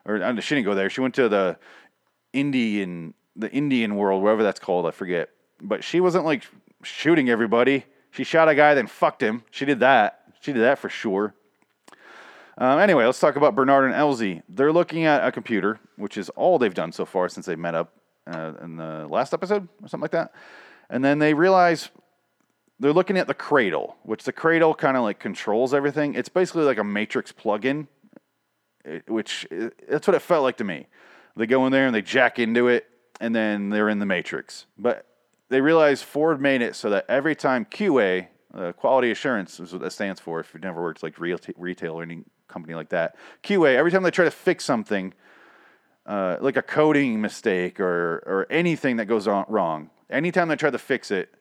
or 0.05 0.19
she 0.41 0.55
didn't 0.55 0.65
go 0.65 0.75
there. 0.75 0.89
She 0.89 1.01
went 1.01 1.15
to 1.15 1.29
the 1.29 1.57
Indian 2.33 3.13
the 3.35 3.51
Indian 3.51 3.95
world, 3.95 4.23
whatever 4.23 4.43
that's 4.43 4.59
called. 4.59 4.85
I 4.85 4.91
forget. 4.91 5.29
But 5.61 5.83
she 5.83 5.99
wasn't 6.01 6.25
like 6.25 6.43
shooting 6.83 7.29
everybody. 7.29 7.85
She 8.11 8.23
shot 8.23 8.49
a 8.49 8.55
guy, 8.55 8.73
then 8.73 8.87
fucked 8.87 9.21
him. 9.21 9.43
She 9.51 9.65
did 9.65 9.79
that. 9.79 10.21
She 10.41 10.53
did 10.53 10.61
that 10.63 10.79
for 10.79 10.89
sure. 10.89 11.33
Um, 12.57 12.79
anyway, 12.79 13.05
let's 13.05 13.19
talk 13.19 13.35
about 13.35 13.53
Bernard 13.53 13.85
and 13.85 13.93
Elsie. 13.93 14.41
They're 14.49 14.73
looking 14.73 15.05
at 15.05 15.23
a 15.23 15.31
computer, 15.31 15.79
which 15.95 16.17
is 16.17 16.29
all 16.29 16.57
they've 16.57 16.73
done 16.73 16.91
so 16.91 17.05
far 17.05 17.29
since 17.29 17.45
they 17.45 17.55
met 17.55 17.75
up 17.75 17.93
uh, 18.27 18.53
in 18.61 18.75
the 18.75 19.07
last 19.09 19.33
episode 19.33 19.67
or 19.81 19.87
something 19.87 20.01
like 20.01 20.11
that. 20.11 20.33
And 20.89 21.03
then 21.03 21.19
they 21.19 21.33
realize 21.33 21.89
they're 22.79 22.93
looking 22.93 23.17
at 23.17 23.27
the 23.27 23.33
cradle, 23.33 23.97
which 24.03 24.23
the 24.23 24.31
cradle 24.31 24.73
kind 24.75 24.97
of 24.97 25.03
like 25.03 25.19
controls 25.19 25.73
everything. 25.73 26.13
It's 26.13 26.29
basically 26.29 26.63
like 26.63 26.77
a 26.77 26.83
Matrix 26.83 27.31
plug-in, 27.31 27.87
which 29.07 29.47
uh, 29.51 29.69
that's 29.89 30.07
what 30.07 30.15
it 30.15 30.21
felt 30.21 30.43
like 30.43 30.57
to 30.57 30.63
me. 30.63 30.87
They 31.35 31.45
go 31.45 31.65
in 31.65 31.71
there 31.71 31.85
and 31.85 31.95
they 31.95 32.01
jack 32.01 32.39
into 32.39 32.67
it, 32.67 32.87
and 33.19 33.35
then 33.35 33.69
they're 33.69 33.89
in 33.89 33.99
the 33.99 34.05
Matrix. 34.05 34.65
But 34.77 35.05
they 35.49 35.61
realize 35.61 36.01
Ford 36.01 36.41
made 36.41 36.61
it 36.61 36.75
so 36.75 36.89
that 36.89 37.05
every 37.07 37.35
time 37.35 37.65
QA, 37.65 38.27
uh, 38.53 38.71
quality 38.73 39.11
assurance 39.11 39.59
is 39.59 39.71
what 39.71 39.81
that 39.81 39.91
stands 39.91 40.19
for. 40.19 40.39
If 40.39 40.53
you've 40.53 40.63
never 40.63 40.81
worked 40.81 41.03
like 41.03 41.19
real 41.19 41.39
retail 41.57 41.93
or 41.93 42.03
any 42.03 42.23
company 42.47 42.73
like 42.73 42.89
that, 42.89 43.15
QA. 43.43 43.75
Every 43.75 43.91
time 43.91 44.03
they 44.03 44.11
try 44.11 44.25
to 44.25 44.31
fix 44.31 44.65
something, 44.65 45.13
uh, 46.07 46.37
like 46.39 46.57
a 46.57 46.61
coding 46.61 47.21
mistake 47.21 47.79
or 47.79 48.23
or 48.25 48.47
anything 48.49 48.97
that 48.97 49.05
goes 49.05 49.27
on 49.27 49.45
wrong, 49.47 49.89
anytime 50.09 50.47
they 50.47 50.55
try 50.55 50.69
to 50.69 50.77
fix 50.77 51.11
it, 51.11 51.33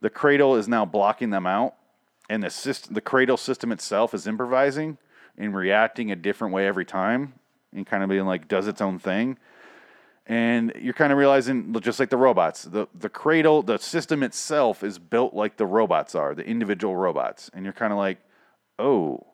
the 0.00 0.10
cradle 0.10 0.56
is 0.56 0.66
now 0.66 0.84
blocking 0.84 1.30
them 1.30 1.46
out, 1.46 1.74
and 2.28 2.42
the 2.42 2.50
system, 2.50 2.94
the 2.94 3.00
cradle 3.00 3.36
system 3.36 3.70
itself 3.70 4.14
is 4.14 4.26
improvising 4.26 4.98
and 5.36 5.54
reacting 5.54 6.10
a 6.10 6.16
different 6.16 6.54
way 6.54 6.66
every 6.66 6.84
time, 6.84 7.34
and 7.72 7.86
kind 7.86 8.02
of 8.02 8.08
being 8.08 8.26
like 8.26 8.48
does 8.48 8.66
its 8.66 8.80
own 8.80 8.98
thing. 8.98 9.36
And 10.26 10.72
you're 10.80 10.94
kind 10.94 11.12
of 11.12 11.18
realizing, 11.18 11.74
just 11.80 12.00
like 12.00 12.08
the 12.08 12.16
robots, 12.16 12.62
the, 12.62 12.88
the 12.98 13.10
cradle, 13.10 13.62
the 13.62 13.76
system 13.76 14.22
itself 14.22 14.82
is 14.82 14.98
built 14.98 15.34
like 15.34 15.58
the 15.58 15.66
robots 15.66 16.14
are, 16.14 16.34
the 16.34 16.46
individual 16.46 16.96
robots. 16.96 17.50
And 17.52 17.64
you're 17.64 17.74
kind 17.74 17.92
of 17.92 17.98
like, 17.98 18.18
oh, 18.78 19.26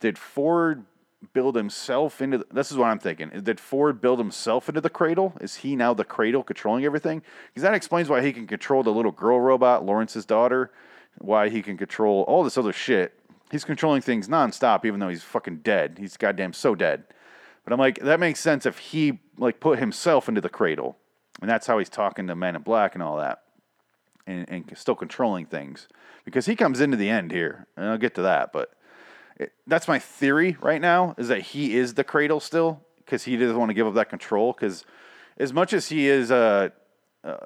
did 0.00 0.18
Ford 0.18 0.84
build 1.32 1.56
himself 1.56 2.20
into 2.20 2.38
the, 2.38 2.46
this 2.52 2.70
is 2.70 2.76
what 2.76 2.86
I'm 2.86 2.98
thinking. 2.98 3.30
Did 3.42 3.60
Ford 3.60 4.00
build 4.00 4.18
himself 4.18 4.68
into 4.68 4.80
the 4.80 4.90
cradle? 4.90 5.34
Is 5.40 5.56
he 5.56 5.76
now 5.76 5.94
the 5.94 6.04
cradle 6.04 6.42
controlling 6.42 6.84
everything? 6.84 7.22
Because 7.48 7.62
that 7.62 7.74
explains 7.74 8.08
why 8.08 8.22
he 8.22 8.32
can 8.32 8.46
control 8.46 8.82
the 8.82 8.92
little 8.92 9.12
girl 9.12 9.40
robot, 9.40 9.84
Lawrence's 9.84 10.24
daughter, 10.24 10.70
why 11.18 11.48
he 11.48 11.62
can 11.62 11.76
control 11.76 12.22
all 12.22 12.42
this 12.42 12.58
other 12.58 12.72
shit. 12.72 13.18
He's 13.50 13.64
controlling 13.64 14.02
things 14.02 14.28
nonstop, 14.28 14.84
even 14.84 15.00
though 15.00 15.08
he's 15.08 15.22
fucking 15.22 15.58
dead. 15.58 15.98
He's 15.98 16.16
goddamn 16.16 16.52
so 16.52 16.74
dead. 16.74 17.04
But 17.64 17.72
I'm 17.72 17.78
like, 17.78 18.00
that 18.00 18.20
makes 18.20 18.40
sense 18.40 18.66
if 18.66 18.78
he 18.78 19.20
like 19.38 19.60
put 19.60 19.78
himself 19.78 20.28
into 20.28 20.40
the 20.40 20.48
cradle, 20.48 20.96
and 21.40 21.50
that's 21.50 21.66
how 21.66 21.78
he's 21.78 21.88
talking 21.88 22.26
to 22.26 22.36
Men 22.36 22.56
in 22.56 22.62
Black 22.62 22.94
and 22.94 23.02
all 23.02 23.16
that, 23.18 23.42
and, 24.26 24.48
and 24.48 24.72
still 24.76 24.94
controlling 24.94 25.46
things 25.46 25.88
because 26.24 26.46
he 26.46 26.56
comes 26.56 26.80
into 26.80 26.96
the 26.96 27.08
end 27.08 27.32
here, 27.32 27.66
and 27.76 27.86
I'll 27.86 27.98
get 27.98 28.14
to 28.16 28.22
that. 28.22 28.52
But 28.52 28.72
that's 29.66 29.86
my 29.88 29.98
theory 29.98 30.56
right 30.60 30.80
now 30.80 31.14
is 31.18 31.28
that 31.28 31.42
he 31.42 31.76
is 31.76 31.94
the 31.94 32.04
cradle 32.04 32.40
still 32.40 32.82
because 32.98 33.24
he 33.24 33.36
doesn't 33.36 33.58
want 33.58 33.70
to 33.70 33.74
give 33.74 33.86
up 33.86 33.94
that 33.94 34.08
control. 34.08 34.52
Because 34.52 34.84
as 35.36 35.52
much 35.52 35.72
as 35.72 35.88
he 35.88 36.08
is 36.08 36.30
uh, 36.30 36.70
uh, 37.22 37.36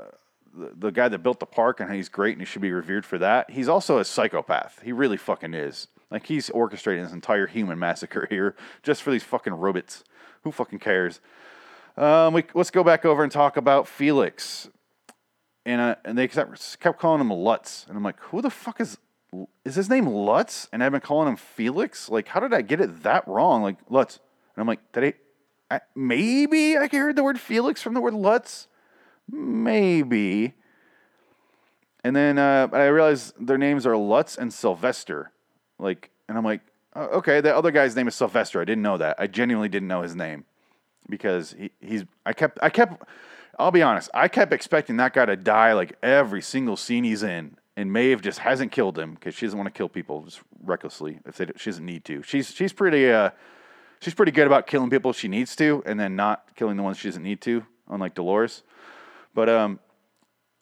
the, 0.55 0.73
the 0.77 0.91
guy 0.91 1.09
that 1.09 1.19
built 1.19 1.41
the 1.41 1.47
park 1.47 1.81
and 1.81 1.93
he's 1.93 2.09
great 2.09 2.33
and 2.33 2.41
he 2.41 2.47
should 2.47 2.63
be 2.63 2.73
revered 2.73 3.05
for 3.05 3.19
that, 3.19 3.51
he's 3.51 3.69
also 3.69 3.99
a 3.99 4.05
psychopath. 4.05 4.81
He 4.85 4.93
really 4.93 5.17
fucking 5.17 5.55
is. 5.55 5.89
Like 6.11 6.27
he's 6.27 6.51
orchestrating 6.51 7.05
this 7.05 7.13
entire 7.13 7.47
human 7.47 7.79
massacre 7.79 8.27
here 8.31 8.57
just 8.83 9.03
for 9.03 9.11
these 9.11 9.23
fucking 9.23 9.55
robots. 9.55 10.05
Who 10.43 10.53
fucking 10.53 10.79
cares? 10.79 11.21
Um, 11.97 12.35
we, 12.35 12.45
let's 12.55 12.71
go 12.71 12.83
back 12.83 13.05
over 13.05 13.23
and 13.23 13.31
talk 13.31 13.57
about 13.57 13.87
Felix. 13.87 14.69
And 15.67 15.81
uh, 15.81 15.97
and 16.05 16.17
they 16.17 16.27
kept, 16.27 16.81
kept 16.81 16.99
calling 16.99 17.21
him 17.21 17.31
Lutz, 17.31 17.85
and 17.87 17.97
I'm 17.97 18.03
like, 18.03 18.19
who 18.21 18.41
the 18.41 18.49
fuck 18.49 18.81
is 18.81 18.97
is 19.65 19.75
his 19.75 19.89
name 19.89 20.07
Lutz? 20.07 20.69
And 20.73 20.83
I've 20.83 20.93
been 20.93 21.01
calling 21.01 21.29
him 21.29 21.37
Felix. 21.37 22.09
Like, 22.09 22.29
how 22.29 22.41
did 22.41 22.53
I 22.53 22.63
get 22.63 22.81
it 22.81 23.03
that 23.03 23.27
wrong? 23.29 23.63
Like 23.63 23.77
Lutz, 23.89 24.19
and 24.55 24.61
I'm 24.61 24.67
like, 24.67 24.93
did 24.93 25.05
I? 25.05 25.15
I 25.77 25.81
maybe 25.95 26.77
I 26.77 26.89
heard 26.89 27.17
the 27.17 27.23
word 27.23 27.39
Felix 27.39 27.81
from 27.81 27.95
the 27.95 28.01
word 28.01 28.15
Lutz. 28.15 28.67
Maybe. 29.31 30.55
And 32.03 32.17
then 32.17 32.39
uh, 32.39 32.69
I 32.73 32.87
realized 32.87 33.35
their 33.39 33.59
names 33.59 33.87
are 33.87 33.97
Lutz 33.97 34.37
and 34.37 34.53
Sylvester. 34.53 35.31
Like, 35.79 36.11
and 36.29 36.37
I'm 36.37 36.45
like, 36.45 36.63
uh, 36.97 37.09
okay, 37.13 37.41
the 37.41 37.55
other 37.55 37.71
guy's 37.71 37.95
name 37.95 38.09
is 38.09 38.15
Sylvester. 38.15 38.61
I 38.61 38.65
didn't 38.65 38.83
know 38.83 38.97
that. 38.97 39.17
I 39.19 39.27
genuinely 39.27 39.69
didn't 39.69 39.89
know 39.89 40.03
his 40.03 40.17
name 40.17 40.45
because 41.09 41.55
he, 41.59 41.71
he's. 41.81 42.05
I 42.27 42.33
kept. 42.33 42.59
I 42.63 42.71
kept. 42.71 43.03
I'll 43.59 43.71
be 43.71 43.83
honest. 43.83 44.11
I 44.15 44.29
kept 44.29 44.53
expecting 44.53 44.97
that 44.97 45.13
guy 45.13 45.27
to 45.27 45.37
die 45.37 45.73
like 45.75 45.97
every 46.03 46.43
single 46.43 46.77
scene 46.77 47.05
he's 47.05 47.23
in, 47.23 47.57
and 47.81 47.93
Maeve 47.93 48.23
just 48.23 48.41
hasn't 48.41 48.73
killed 48.73 48.99
him 48.99 49.15
because 49.15 49.35
she 49.35 49.47
doesn't 49.47 49.59
want 49.59 49.73
to 49.73 49.77
kill 49.77 49.89
people 49.89 50.23
just 50.23 50.41
recklessly 50.63 51.21
if 51.27 51.37
they, 51.37 51.47
she 51.57 51.71
doesn't 51.71 51.87
need 51.87 52.05
to. 52.05 52.23
She's 52.23 52.53
she's 52.55 52.73
pretty. 52.73 53.11
Uh, 53.11 53.31
she's 54.01 54.15
pretty 54.15 54.33
good 54.33 54.47
about 54.47 54.67
killing 54.67 54.91
people 54.91 55.13
she 55.13 55.29
needs 55.29 55.55
to, 55.57 55.83
and 55.87 56.01
then 56.01 56.17
not 56.17 56.55
killing 56.57 56.77
the 56.77 56.83
ones 56.83 56.99
she 56.99 57.09
doesn't 57.09 57.23
need 57.23 57.41
to, 57.43 57.65
unlike 57.89 58.15
Dolores. 58.15 58.63
But 59.35 59.49
um, 59.49 59.79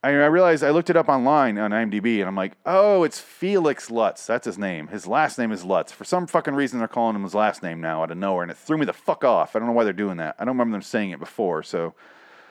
I, 0.03 0.11
I 0.11 0.27
realized 0.27 0.63
I 0.63 0.71
looked 0.71 0.91
it 0.91 0.97
up 0.97 1.09
online 1.09 1.59
on 1.59 1.71
IMDb, 1.71 2.19
and 2.19 2.29
I'm 2.29 2.37
like, 2.37 2.53
oh, 2.67 3.05
it's 3.05 3.19
Felix 3.19 3.91
Lutz. 3.91 4.27
That's 4.27 4.45
his 4.45 4.59
name. 4.59 4.89
His 4.89 5.07
last 5.07 5.39
name 5.39 5.53
is 5.53 5.65
Lutz. 5.65 5.93
For 5.93 6.05
some 6.05 6.27
fucking 6.27 6.55
reason, 6.55 6.79
they're 6.79 6.89
calling 6.89 7.17
him 7.17 7.23
his 7.23 7.35
last 7.35 7.63
name 7.63 7.81
now 7.81 8.03
out 8.03 8.11
of 8.11 8.19
nowhere, 8.19 8.43
and 8.43 8.51
it 8.51 8.57
threw 8.59 8.79
me 8.79 8.87
the 8.87 8.93
fuck 8.93 9.25
off. 9.25 9.57
I 9.57 9.59
don't 9.59 9.69
know 9.69 9.75
why 9.75 9.85
they're 9.85 9.93
doing 9.93 10.19
that. 10.19 10.37
I 10.39 10.45
don't 10.45 10.55
remember 10.55 10.73
them 10.73 10.83
saying 10.83 11.11
it 11.11 11.19
before. 11.19 11.63
So, 11.63 11.95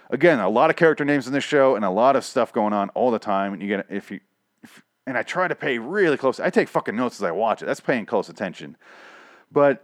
again, 0.09 0.39
a 0.39 0.49
lot 0.49 0.69
of 0.69 0.75
character 0.75 1.05
names 1.05 1.27
in 1.27 1.33
this 1.33 1.43
show, 1.43 1.75
and 1.75 1.85
a 1.85 1.89
lot 1.89 2.15
of 2.15 2.25
stuff 2.25 2.51
going 2.51 2.73
on 2.73 2.89
all 2.89 3.11
the 3.11 3.19
time. 3.19 3.53
And 3.53 3.61
you 3.61 3.67
get 3.67 3.85
if 3.89 4.11
you, 4.11 4.19
and 5.07 5.17
I 5.17 5.23
try 5.23 5.47
to 5.47 5.55
pay 5.55 5.79
really 5.79 6.17
close. 6.17 6.39
I 6.39 6.49
take 6.49 6.67
fucking 6.67 6.95
notes 6.95 7.15
as 7.15 7.23
I 7.23 7.31
watch 7.31 7.61
it. 7.61 7.65
That's 7.65 7.79
paying 7.79 8.05
close 8.05 8.27
attention. 8.27 8.75
But 9.49 9.83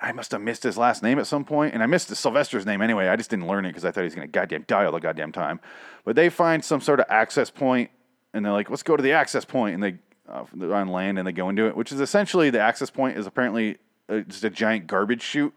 I 0.00 0.12
must 0.12 0.30
have 0.30 0.40
missed 0.40 0.62
his 0.62 0.78
last 0.78 1.02
name 1.02 1.18
at 1.18 1.26
some 1.26 1.44
point, 1.44 1.74
and 1.74 1.82
I 1.82 1.86
missed 1.86 2.08
the 2.08 2.14
Sylvester's 2.14 2.64
name 2.64 2.80
anyway. 2.80 3.08
I 3.08 3.16
just 3.16 3.28
didn't 3.28 3.48
learn 3.48 3.66
it 3.66 3.70
because 3.70 3.84
I 3.84 3.90
thought 3.90 4.02
he 4.02 4.04
was 4.04 4.14
going 4.14 4.28
to 4.28 4.32
goddamn 4.32 4.64
die 4.68 4.84
all 4.84 4.92
the 4.92 5.00
goddamn 5.00 5.32
time. 5.32 5.58
But 6.04 6.14
they 6.14 6.30
find 6.30 6.64
some 6.64 6.80
sort 6.80 7.00
of 7.00 7.06
access 7.10 7.50
point, 7.50 7.90
and 8.32 8.44
they're 8.44 8.52
like, 8.52 8.70
"Let's 8.70 8.84
go 8.84 8.96
to 8.96 9.02
the 9.02 9.12
access 9.12 9.44
point," 9.44 9.74
and 9.74 9.82
they 9.82 9.96
uh, 10.28 10.44
on 10.72 10.88
land 10.88 11.18
and 11.18 11.26
they 11.26 11.32
go 11.32 11.48
into 11.48 11.66
it, 11.66 11.76
which 11.76 11.90
is 11.90 12.00
essentially 12.00 12.50
the 12.50 12.60
access 12.60 12.88
point 12.88 13.18
is 13.18 13.26
apparently 13.26 13.78
uh, 14.08 14.20
just 14.20 14.44
a 14.44 14.50
giant 14.50 14.86
garbage 14.86 15.22
chute. 15.22 15.52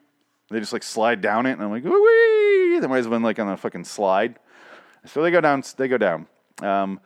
They 0.50 0.60
just 0.60 0.74
like 0.74 0.84
slide 0.84 1.22
down 1.22 1.46
it, 1.46 1.52
and 1.52 1.62
I'm 1.62 1.70
like, 1.70 1.84
"Wee!" 1.84 2.80
They 2.80 2.88
might 2.88 2.98
as 2.98 3.08
well 3.08 3.20
been 3.20 3.24
like 3.24 3.38
on 3.38 3.48
a 3.48 3.56
fucking 3.56 3.84
slide. 3.84 4.40
So 5.06 5.22
they 5.22 5.30
go 5.30 5.42
down. 5.42 5.64
They 5.78 5.88
go 5.88 6.00
down. 6.00 6.26
Um, 6.62 7.00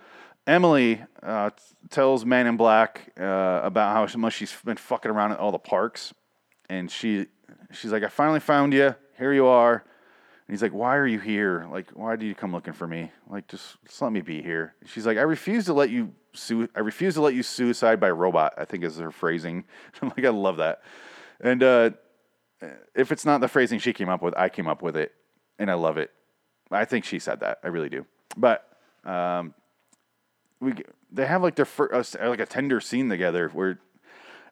Emily 0.48 1.02
uh, 1.22 1.50
tells 1.90 2.26
Man 2.26 2.48
in 2.48 2.56
Black 2.56 3.12
uh, 3.20 3.60
about 3.64 4.10
how 4.10 4.18
much 4.18 4.36
she's 4.36 4.56
been 4.64 4.78
fucking 4.78 5.12
around 5.12 5.34
at 5.34 5.40
all 5.40 5.52
the 5.52 5.60
parks, 5.60 6.14
and 6.70 6.90
she 6.90 7.28
she's 7.74 7.92
like, 7.92 8.04
"I 8.04 8.08
finally 8.08 8.40
found 8.40 8.74
you. 8.74 8.96
Here 9.18 9.34
you 9.34 9.46
are." 9.46 9.74
And 9.74 10.54
he's 10.54 10.62
like, 10.62 10.74
"Why 10.74 10.96
are 10.96 11.06
you 11.06 11.20
here? 11.20 11.68
Like, 11.70 11.90
why 11.92 12.16
did 12.16 12.26
you 12.26 12.34
come 12.34 12.54
looking 12.54 12.72
for 12.72 12.88
me? 12.88 13.12
Like, 13.30 13.50
just, 13.50 13.76
just 13.86 14.02
let 14.02 14.14
me 14.14 14.22
be 14.22 14.42
here." 14.42 14.74
She's 14.86 15.06
like, 15.06 15.18
"I 15.18 15.24
refuse 15.24 15.66
to 15.66 15.74
let 15.74 15.90
you 15.90 16.14
su- 16.34 16.70
I 16.74 16.80
refuse 16.80 17.16
to 17.16 17.22
let 17.22 17.34
you 17.34 17.44
suicide 17.44 18.00
by 18.00 18.10
robot." 18.10 18.54
I 18.58 18.64
think 18.64 18.86
is 18.86 18.98
her 19.00 19.12
phrasing. 19.12 19.66
I'm 20.02 20.10
like, 20.10 20.24
I 20.24 20.30
love 20.30 20.58
that. 20.58 20.82
And 21.42 21.62
uh, 21.62 21.90
if 22.96 23.12
it's 23.12 23.26
not 23.26 23.42
the 23.42 23.50
phrasing 23.50 23.80
she 23.80 23.92
came 23.92 24.08
up 24.08 24.22
with, 24.22 24.34
I 24.38 24.48
came 24.48 24.68
up 24.68 24.82
with 24.82 24.96
it, 24.96 25.12
and 25.60 25.70
I 25.70 25.74
love 25.74 25.98
it. 25.98 26.12
I 26.72 26.86
think 26.86 27.04
she 27.04 27.20
said 27.20 27.42
that. 27.42 27.60
I 27.66 27.68
really 27.68 27.90
do. 27.90 28.06
But 28.38 28.66
um, 29.04 29.54
we 30.60 30.74
they 31.12 31.26
have 31.26 31.42
like 31.42 31.56
their 31.56 31.66
first, 31.66 32.18
like 32.20 32.40
a 32.40 32.46
tender 32.46 32.82
scene 32.82 33.10
together 33.10 33.50
where, 33.50 33.80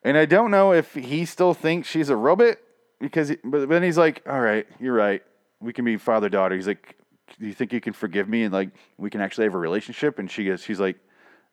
and 0.03 0.17
I 0.17 0.25
don't 0.25 0.51
know 0.51 0.74
if 0.74 0.93
he 0.93 1.25
still 1.25 1.53
thinks 1.53 1.88
she's 1.88 2.09
a 2.09 2.15
robot 2.15 2.57
because, 3.00 3.29
he, 3.29 3.38
but 3.43 3.67
then 3.69 3.83
he's 3.83 3.97
like, 3.97 4.24
"All 4.27 4.39
right, 4.39 4.67
you're 4.79 4.93
right. 4.93 5.24
We 5.59 5.74
can 5.74 5.85
be 5.85 5.97
father 5.97 6.29
daughter." 6.29 6.55
He's 6.55 6.67
like, 6.67 6.95
"Do 7.39 7.47
you 7.47 7.53
think 7.53 7.74
you 7.74 7.81
can 7.81 7.93
forgive 7.93 8.29
me 8.29 8.43
and 8.43 8.53
like 8.53 8.69
we 8.97 9.09
can 9.09 9.21
actually 9.21 9.45
have 9.45 9.55
a 9.55 9.59
relationship?" 9.59 10.19
And 10.19 10.29
she 10.29 10.45
goes, 10.45 10.62
"She's 10.62 10.79
like, 10.79 10.97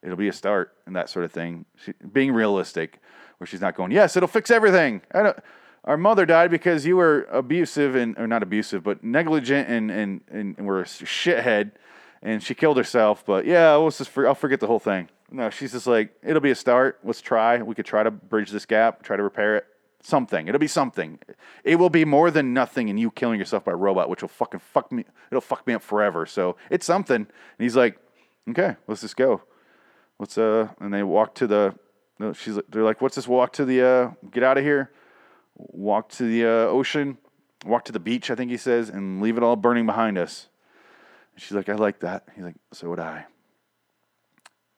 it'll 0.01 0.17
be 0.17 0.27
a 0.27 0.33
start 0.33 0.73
and 0.85 0.95
that 0.95 1.09
sort 1.09 1.25
of 1.25 1.31
thing." 1.31 1.65
She, 1.77 1.93
being 2.11 2.31
realistic, 2.31 2.99
where 3.37 3.47
she's 3.47 3.61
not 3.61 3.75
going, 3.75 3.91
"Yes, 3.91 4.15
it'll 4.15 4.27
fix 4.27 4.51
everything." 4.51 5.01
I 5.13 5.23
don't. 5.23 5.37
Our 5.85 5.97
mother 5.97 6.25
died 6.25 6.49
because 6.49 6.85
you 6.85 6.95
were 6.95 7.27
abusive 7.29 7.95
and 7.95 8.17
or 8.17 8.25
not 8.25 8.41
abusive, 8.41 8.83
but 8.83 9.03
negligent 9.03 9.67
and 9.67 9.91
and 9.91 10.21
and, 10.31 10.55
and 10.57 10.65
were 10.65 10.79
a 10.79 10.85
shithead, 10.85 11.71
and 12.23 12.41
she 12.41 12.55
killed 12.55 12.77
herself. 12.77 13.23
But 13.25 13.45
yeah, 13.45 13.71
I'll 13.71 13.89
just 13.91 14.09
for, 14.09 14.27
I'll 14.27 14.33
forget 14.33 14.59
the 14.59 14.67
whole 14.67 14.79
thing. 14.79 15.09
No, 15.29 15.49
she's 15.49 15.73
just 15.73 15.85
like 15.85 16.15
it'll 16.23 16.41
be 16.41 16.51
a 16.51 16.55
start. 16.55 16.99
Let's 17.03 17.21
try. 17.21 17.61
We 17.61 17.75
could 17.75 17.85
try 17.85 18.01
to 18.01 18.09
bridge 18.09 18.49
this 18.49 18.65
gap, 18.65 19.03
try 19.03 19.17
to 19.17 19.23
repair 19.23 19.57
it. 19.57 19.65
Something. 20.01 20.49
It'll 20.49 20.59
be 20.59 20.67
something. 20.67 21.19
It 21.63 21.77
will 21.77 21.89
be 21.89 22.03
more 22.03 22.29
than 22.29 22.53
nothing 22.53 22.89
in 22.89 22.97
you 22.97 23.09
killing 23.09 23.39
yourself 23.39 23.63
by 23.63 23.71
robot, 23.71 24.09
which 24.09 24.21
will 24.21 24.29
fucking 24.29 24.59
fuck 24.59 24.91
me. 24.91 25.05
It'll 25.31 25.39
fuck 25.39 25.65
me 25.65 25.73
up 25.73 25.81
forever. 25.81 26.25
So 26.25 26.57
it's 26.69 26.85
something. 26.85 27.15
And 27.15 27.27
he's 27.57 27.77
like, 27.77 27.97
okay, 28.49 28.75
let's 28.87 28.99
just 28.99 29.15
go. 29.15 29.43
Let's 30.19 30.37
uh. 30.37 30.69
And 30.81 30.93
they 30.93 31.03
walk 31.03 31.35
to 31.35 31.47
the. 31.47 31.75
No, 32.19 32.33
she's. 32.33 32.59
They're 32.67 32.83
like, 32.83 33.01
what's 33.01 33.15
this? 33.15 33.29
Walk 33.29 33.53
to 33.53 33.65
the. 33.65 33.81
uh 33.81 34.11
Get 34.29 34.43
out 34.43 34.57
of 34.57 34.63
here. 34.65 34.91
Walk 35.55 36.09
to 36.09 36.23
the 36.23 36.45
uh, 36.45 36.67
ocean. 36.67 37.17
Walk 37.65 37.85
to 37.85 37.93
the 37.93 37.99
beach. 37.99 38.29
I 38.29 38.35
think 38.35 38.51
he 38.51 38.57
says, 38.57 38.89
and 38.89 39.21
leave 39.21 39.37
it 39.37 39.43
all 39.43 39.55
burning 39.55 39.85
behind 39.85 40.17
us. 40.17 40.49
She's 41.37 41.51
like, 41.51 41.69
I 41.69 41.73
like 41.73 41.99
that. 42.01 42.27
He's 42.35 42.43
like, 42.43 42.55
so 42.71 42.89
would 42.89 42.99
I. 42.99 43.25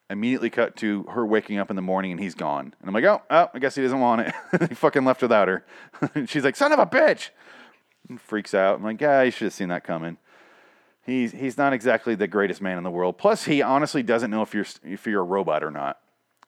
Immediately 0.10 0.52
cut 0.52 0.76
to 0.78 1.04
her 1.04 1.26
waking 1.26 1.58
up 1.58 1.70
in 1.70 1.76
the 1.76 1.82
morning 1.82 2.12
and 2.12 2.20
he's 2.20 2.36
gone. 2.36 2.74
And 2.80 2.88
I'm 2.88 2.94
like, 2.94 3.04
oh, 3.04 3.22
oh 3.30 3.50
I 3.54 3.60
guess 3.60 3.76
he 3.76 3.82
doesn't 3.82 4.00
want 4.00 4.22
it. 4.22 4.34
he 4.70 4.76
fucking 4.76 5.04
left 5.04 5.22
without 5.22 5.48
her. 5.48 5.66
she's 6.28 6.44
like, 6.44 6.56
son 6.56 6.72
of 6.72 6.80
a 6.80 6.86
bitch. 6.86 7.30
And 8.08 8.22
freaks 8.22 8.54
out. 8.54 8.78
I'm 8.78 8.84
like, 8.84 9.02
yeah, 9.02 9.24
you 9.24 9.32
should 9.32 9.46
have 9.46 9.54
seen 9.54 9.70
that 9.70 9.84
coming. 9.84 10.18
He's 11.06 11.34
he's 11.34 11.58
not 11.58 11.72
exactly 11.72 12.16
the 12.16 12.28
greatest 12.28 12.62
man 12.62 12.78
in 12.80 12.84
the 12.84 12.90
world. 12.90 13.18
Plus, 13.20 13.46
he 13.46 13.62
honestly 13.62 14.02
doesn't 14.02 14.32
know 14.32 14.42
if 14.42 14.56
you're 14.56 14.66
if 14.84 15.06
you're 15.06 15.22
a 15.22 15.26
robot 15.26 15.64
or 15.64 15.70
not. 15.70 16.00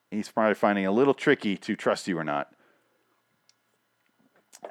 he's 0.09 0.29
probably 0.29 0.55
finding 0.55 0.83
it 0.83 0.87
a 0.87 0.91
little 0.91 1.13
tricky 1.13 1.57
to 1.57 1.75
trust 1.75 2.07
you 2.07 2.17
or 2.17 2.23
not. 2.23 2.51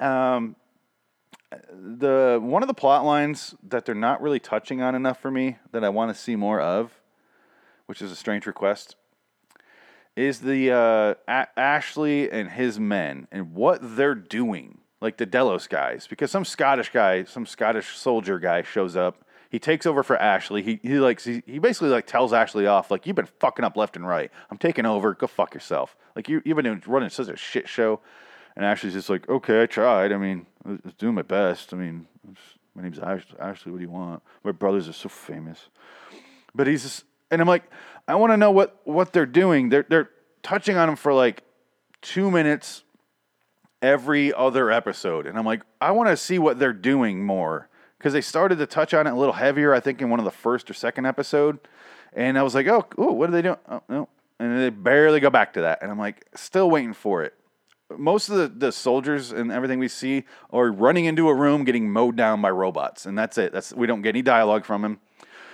Um, 0.01 0.57
the 1.51 2.39
one 2.41 2.61
of 2.61 2.67
the 2.67 2.73
plot 2.73 3.05
lines 3.05 3.55
that 3.63 3.85
they're 3.85 3.95
not 3.95 4.21
really 4.21 4.39
touching 4.39 4.81
on 4.81 4.95
enough 4.95 5.21
for 5.21 5.31
me 5.31 5.57
that 5.71 5.83
I 5.83 5.89
want 5.89 6.13
to 6.13 6.21
see 6.21 6.35
more 6.35 6.59
of, 6.59 6.91
which 7.85 8.01
is 8.01 8.11
a 8.11 8.15
strange 8.15 8.45
request, 8.45 8.95
is 10.15 10.39
the 10.39 10.71
uh, 10.71 11.13
a- 11.27 11.59
Ashley 11.59 12.29
and 12.29 12.49
his 12.49 12.79
men 12.79 13.27
and 13.31 13.53
what 13.53 13.79
they're 13.95 14.15
doing, 14.15 14.79
like 14.99 15.17
the 15.17 15.25
Delos 15.25 15.67
guys, 15.67 16.07
because 16.07 16.31
some 16.31 16.43
Scottish 16.43 16.89
guy, 16.89 17.23
some 17.23 17.45
Scottish 17.45 17.95
soldier 17.95 18.39
guy 18.39 18.61
shows 18.63 18.95
up. 18.95 19.23
He 19.49 19.59
takes 19.59 19.85
over 19.85 20.03
for 20.03 20.17
Ashley. 20.17 20.61
He 20.61 20.79
he 20.83 20.95
likes 20.95 21.23
he, 21.23 21.41
he 21.45 21.59
basically 21.59 21.89
like 21.89 22.05
tells 22.05 22.33
Ashley 22.33 22.67
off 22.67 22.91
like 22.91 23.07
you've 23.07 23.15
been 23.15 23.29
fucking 23.39 23.63
up 23.63 23.77
left 23.77 23.95
and 23.95 24.05
right. 24.05 24.29
I'm 24.51 24.57
taking 24.57 24.85
over. 24.85 25.13
Go 25.13 25.27
fuck 25.27 25.53
yourself. 25.53 25.95
Like 26.17 26.27
you 26.27 26.41
you've 26.43 26.57
been 26.57 26.83
running 26.85 27.09
such 27.09 27.29
a 27.29 27.37
shit 27.37 27.69
show. 27.69 28.01
And 28.57 28.65
Ashley's 28.65 28.93
just 28.93 29.07
like, 29.07 29.29
okay, 29.29 29.61
I 29.61 29.67
tried. 29.67 30.11
I 30.11 30.17
mean, 30.17 30.47
I 30.65 30.79
was 30.83 30.95
doing 30.97 31.13
my 31.13 31.21
best. 31.21 31.75
I 31.75 31.77
mean, 31.77 32.07
my 32.73 32.81
name's 32.81 32.97
Ashley. 32.97 33.39
Ashley, 33.39 33.71
what 33.71 33.77
do 33.77 33.83
you 33.83 33.91
want? 33.91 34.23
My 34.43 34.51
brothers 34.51 34.89
are 34.89 34.93
so 34.93 35.09
famous. 35.09 35.69
But 36.55 36.65
he's 36.65 36.81
just, 36.81 37.03
and 37.29 37.39
I'm 37.39 37.47
like, 37.47 37.71
I 38.07 38.15
want 38.15 38.33
to 38.33 38.37
know 38.37 38.49
what 38.49 38.81
what 38.83 39.13
they're 39.13 39.27
doing. 39.27 39.69
They're 39.69 39.85
they're 39.87 40.09
touching 40.41 40.75
on 40.75 40.89
him 40.89 40.95
for 40.95 41.13
like 41.13 41.43
two 42.01 42.31
minutes 42.31 42.83
every 43.83 44.33
other 44.33 44.71
episode, 44.71 45.27
and 45.27 45.37
I'm 45.37 45.45
like, 45.45 45.61
I 45.79 45.91
want 45.91 46.09
to 46.09 46.17
see 46.17 46.39
what 46.39 46.57
they're 46.57 46.73
doing 46.73 47.23
more 47.23 47.69
because 47.99 48.11
they 48.11 48.21
started 48.21 48.57
to 48.57 48.65
touch 48.65 48.91
on 48.95 49.05
it 49.05 49.11
a 49.11 49.15
little 49.15 49.33
heavier. 49.33 49.71
I 49.71 49.79
think 49.79 50.01
in 50.01 50.09
one 50.09 50.17
of 50.17 50.25
the 50.25 50.31
first 50.31 50.71
or 50.71 50.73
second 50.73 51.05
episode, 51.05 51.59
and 52.11 52.39
I 52.39 52.41
was 52.41 52.55
like, 52.55 52.65
oh, 52.65 52.87
ooh, 52.97 53.11
what 53.11 53.29
are 53.29 53.33
they 53.33 53.43
doing? 53.43 53.57
Oh, 53.69 53.83
no. 53.87 54.09
And 54.39 54.59
they 54.59 54.71
barely 54.71 55.19
go 55.19 55.29
back 55.29 55.53
to 55.53 55.61
that, 55.61 55.83
and 55.83 55.91
I'm 55.91 55.99
like, 55.99 56.25
still 56.33 56.71
waiting 56.71 56.93
for 56.93 57.21
it 57.21 57.35
most 57.95 58.29
of 58.29 58.37
the, 58.37 58.47
the 58.47 58.71
soldiers 58.71 59.31
and 59.31 59.51
everything 59.51 59.79
we 59.79 59.87
see 59.87 60.25
are 60.51 60.71
running 60.71 61.05
into 61.05 61.29
a 61.29 61.33
room 61.33 61.63
getting 61.63 61.89
mowed 61.89 62.15
down 62.15 62.41
by 62.41 62.49
robots 62.49 63.05
and 63.05 63.17
that's 63.17 63.37
it. 63.37 63.53
That's 63.53 63.73
we 63.73 63.87
don't 63.87 64.01
get 64.01 64.09
any 64.09 64.21
dialogue 64.21 64.65
from 64.65 64.83
him 64.83 64.99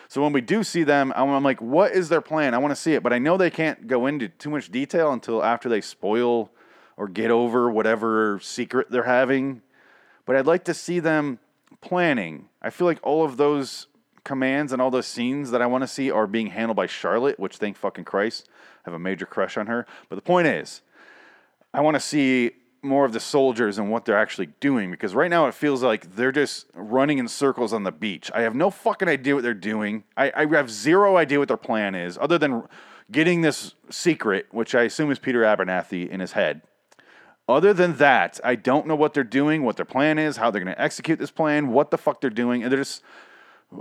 so 0.07 0.21
when 0.21 0.33
we 0.33 0.41
do 0.41 0.63
see 0.63 0.83
them 0.83 1.13
i'm, 1.15 1.29
I'm 1.29 1.43
like 1.43 1.61
what 1.61 1.91
is 1.91 2.09
their 2.09 2.21
plan? 2.21 2.53
I 2.53 2.57
want 2.57 2.71
to 2.71 2.75
see 2.75 2.93
it. 2.93 3.03
But 3.03 3.13
i 3.13 3.19
know 3.19 3.37
they 3.37 3.49
can't 3.49 3.87
go 3.87 4.07
into 4.07 4.29
too 4.29 4.49
much 4.49 4.71
detail 4.71 5.11
until 5.11 5.43
after 5.43 5.69
they 5.69 5.81
spoil 5.81 6.51
or 6.97 7.07
get 7.07 7.31
over 7.31 7.71
whatever 7.71 8.39
secret 8.41 8.89
they're 8.89 9.03
having. 9.03 9.61
But 10.25 10.35
i'd 10.35 10.47
like 10.47 10.63
to 10.65 10.73
see 10.73 10.99
them 10.99 11.39
planning. 11.81 12.49
I 12.61 12.69
feel 12.69 12.87
like 12.87 12.99
all 13.03 13.23
of 13.23 13.37
those 13.37 13.87
commands 14.23 14.71
and 14.71 14.81
all 14.81 14.89
those 14.89 15.05
scenes 15.05 15.51
that 15.51 15.61
i 15.61 15.65
want 15.65 15.83
to 15.83 15.87
see 15.87 16.09
are 16.09 16.25
being 16.25 16.47
handled 16.47 16.77
by 16.77 16.87
charlotte 16.87 17.37
which 17.37 17.57
thank 17.57 17.75
fucking 17.75 18.05
christ 18.05 18.47
I 18.85 18.89
have 18.89 18.93
a 18.93 18.99
major 18.99 19.25
crush 19.25 19.57
on 19.57 19.67
her. 19.67 19.85
But 20.09 20.15
the 20.15 20.21
point 20.21 20.47
is 20.47 20.81
I 21.73 21.81
want 21.81 21.95
to 21.95 21.99
see 21.99 22.51
more 22.83 23.05
of 23.05 23.13
the 23.13 23.19
soldiers 23.19 23.77
and 23.77 23.89
what 23.89 24.05
they're 24.05 24.17
actually 24.17 24.47
doing 24.59 24.91
because 24.91 25.15
right 25.15 25.29
now 25.29 25.47
it 25.47 25.53
feels 25.53 25.81
like 25.81 26.15
they're 26.15 26.33
just 26.33 26.67
running 26.73 27.17
in 27.17 27.27
circles 27.27 27.71
on 27.71 27.83
the 27.83 27.91
beach. 27.91 28.29
I 28.33 28.41
have 28.41 28.55
no 28.55 28.69
fucking 28.69 29.07
idea 29.07 29.35
what 29.35 29.43
they're 29.43 29.53
doing. 29.53 30.03
I, 30.17 30.31
I 30.35 30.45
have 30.55 30.69
zero 30.69 31.15
idea 31.15 31.39
what 31.39 31.47
their 31.47 31.57
plan 31.57 31.95
is 31.95 32.17
other 32.19 32.37
than 32.37 32.63
getting 33.11 33.41
this 33.41 33.75
secret, 33.89 34.47
which 34.51 34.75
I 34.75 34.83
assume 34.83 35.11
is 35.11 35.19
Peter 35.19 35.41
Abernathy 35.41 36.09
in 36.09 36.19
his 36.19 36.33
head. 36.33 36.61
Other 37.47 37.73
than 37.73 37.97
that, 37.97 38.39
I 38.43 38.55
don't 38.55 38.87
know 38.87 38.95
what 38.95 39.13
they're 39.13 39.23
doing, 39.23 39.63
what 39.63 39.75
their 39.75 39.85
plan 39.85 40.17
is, 40.17 40.37
how 40.37 40.51
they're 40.51 40.63
going 40.63 40.73
to 40.73 40.81
execute 40.81 41.19
this 41.19 41.31
plan, 41.31 41.69
what 41.69 41.91
the 41.91 41.97
fuck 41.97 42.21
they're 42.21 42.29
doing, 42.29 42.63
and 42.63 42.71
they're 42.71 42.79
just 42.79 43.03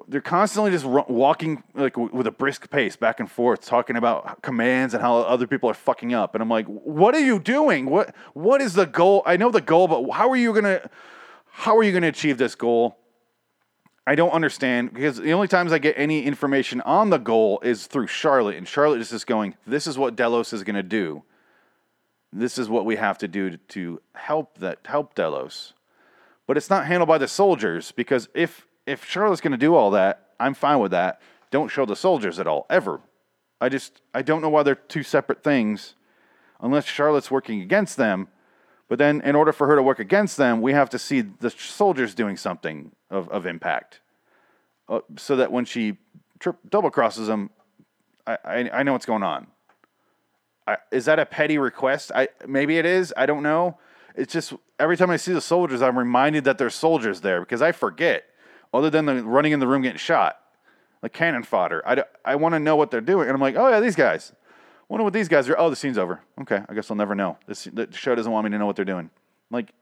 they're 0.08 0.20
constantly 0.20 0.70
just 0.70 0.84
walking 0.84 1.62
like 1.74 1.96
with 1.96 2.26
a 2.26 2.30
brisk 2.30 2.70
pace 2.70 2.96
back 2.96 3.20
and 3.20 3.30
forth 3.30 3.64
talking 3.64 3.96
about 3.96 4.42
commands 4.42 4.94
and 4.94 5.02
how 5.02 5.18
other 5.18 5.46
people 5.46 5.68
are 5.70 5.74
fucking 5.74 6.14
up. 6.14 6.34
And 6.34 6.42
i'm 6.42 6.48
like 6.48 6.66
what 6.66 7.14
are 7.14 7.20
you 7.20 7.38
doing? 7.38 7.86
What 7.86 8.14
what 8.34 8.60
is 8.60 8.74
the 8.74 8.86
goal? 8.86 9.22
I 9.26 9.36
know 9.36 9.50
the 9.50 9.60
goal 9.60 9.88
but 9.88 10.10
how 10.10 10.30
are 10.30 10.36
you 10.36 10.52
gonna 10.52 10.88
how 11.46 11.76
are 11.76 11.82
you 11.82 11.92
gonna 11.92 12.08
achieve 12.08 12.38
this 12.38 12.54
goal? 12.54 12.96
I 14.06 14.14
don't 14.14 14.30
understand 14.30 14.92
because 14.92 15.18
the 15.18 15.32
only 15.32 15.48
times 15.48 15.72
i 15.72 15.78
get 15.78 15.94
any 15.96 16.24
information 16.24 16.80
on 16.80 17.10
the 17.10 17.18
goal 17.18 17.60
is 17.62 17.86
through 17.86 18.08
charlotte 18.08 18.56
and 18.56 18.66
charlotte 18.66 19.00
is 19.00 19.10
just 19.10 19.26
going 19.26 19.54
this 19.66 19.86
is 19.86 19.96
what 19.98 20.16
delos 20.16 20.52
is 20.52 20.62
gonna 20.64 20.82
do. 20.82 21.22
This 22.32 22.56
is 22.56 22.68
what 22.68 22.86
we 22.86 22.96
have 22.96 23.18
to 23.18 23.28
do 23.28 23.50
to, 23.50 23.56
to 23.58 24.00
help 24.14 24.58
that 24.58 24.78
help 24.86 25.14
delos. 25.14 25.74
But 26.46 26.56
it's 26.56 26.70
not 26.70 26.86
handled 26.86 27.08
by 27.08 27.18
the 27.18 27.28
soldiers 27.28 27.92
because 27.92 28.28
if 28.34 28.66
if 28.86 29.04
Charlotte's 29.04 29.40
going 29.40 29.52
to 29.52 29.58
do 29.58 29.74
all 29.74 29.90
that, 29.92 30.30
I'm 30.40 30.54
fine 30.54 30.80
with 30.80 30.90
that. 30.92 31.20
Don't 31.50 31.68
show 31.68 31.86
the 31.86 31.96
soldiers 31.96 32.38
at 32.38 32.46
all, 32.46 32.66
ever. 32.68 33.00
I 33.60 33.68
just, 33.68 34.00
I 34.12 34.22
don't 34.22 34.42
know 34.42 34.48
why 34.48 34.62
they're 34.62 34.74
two 34.74 35.02
separate 35.02 35.44
things 35.44 35.94
unless 36.60 36.86
Charlotte's 36.86 37.30
working 37.30 37.60
against 37.60 37.96
them. 37.96 38.28
But 38.88 38.98
then, 38.98 39.20
in 39.22 39.36
order 39.36 39.52
for 39.52 39.66
her 39.68 39.76
to 39.76 39.82
work 39.82 40.00
against 40.00 40.36
them, 40.36 40.60
we 40.60 40.72
have 40.72 40.90
to 40.90 40.98
see 40.98 41.20
the 41.22 41.50
soldiers 41.50 42.14
doing 42.14 42.36
something 42.36 42.92
of, 43.10 43.28
of 43.30 43.46
impact. 43.46 44.00
Uh, 44.88 45.00
so 45.16 45.36
that 45.36 45.50
when 45.50 45.64
she 45.64 45.96
double 46.68 46.90
crosses 46.90 47.28
them, 47.28 47.50
I, 48.26 48.38
I, 48.44 48.70
I, 48.70 48.82
know 48.82 48.92
what's 48.92 49.06
going 49.06 49.22
on. 49.22 49.46
I, 50.66 50.76
is 50.90 51.06
that 51.06 51.18
a 51.18 51.24
petty 51.24 51.56
request? 51.56 52.12
I 52.14 52.28
Maybe 52.46 52.78
it 52.78 52.84
is. 52.84 53.14
I 53.16 53.26
don't 53.26 53.42
know. 53.42 53.78
It's 54.14 54.32
just 54.32 54.52
every 54.78 54.96
time 54.96 55.08
I 55.08 55.16
see 55.16 55.32
the 55.32 55.40
soldiers, 55.40 55.80
I'm 55.80 55.98
reminded 55.98 56.44
that 56.44 56.58
there's 56.58 56.74
soldiers 56.74 57.20
there 57.20 57.40
because 57.40 57.62
I 57.62 57.72
forget 57.72 58.24
other 58.72 58.90
than 58.90 59.06
the 59.06 59.22
running 59.22 59.52
in 59.52 59.60
the 59.60 59.66
room 59.66 59.82
getting 59.82 59.98
shot, 59.98 60.38
like 61.02 61.12
cannon 61.12 61.42
fodder. 61.42 61.82
I, 61.86 62.04
I 62.24 62.36
want 62.36 62.54
to 62.54 62.58
know 62.58 62.76
what 62.76 62.90
they're 62.90 63.00
doing. 63.00 63.28
And 63.28 63.34
I'm 63.34 63.40
like, 63.40 63.56
oh, 63.56 63.68
yeah, 63.68 63.80
these 63.80 63.96
guys. 63.96 64.32
Wonder 64.88 65.04
what 65.04 65.12
these 65.12 65.28
guys 65.28 65.48
are. 65.48 65.58
Oh, 65.58 65.70
the 65.70 65.76
scene's 65.76 65.98
over. 65.98 66.20
Okay, 66.40 66.62
I 66.68 66.74
guess 66.74 66.90
I'll 66.90 66.96
never 66.96 67.14
know. 67.14 67.38
This, 67.46 67.64
the 67.64 67.88
show 67.92 68.14
doesn't 68.14 68.30
want 68.30 68.44
me 68.44 68.50
to 68.50 68.58
know 68.58 68.66
what 68.66 68.76
they're 68.76 68.84
doing. 68.84 69.10
Like, 69.50 69.72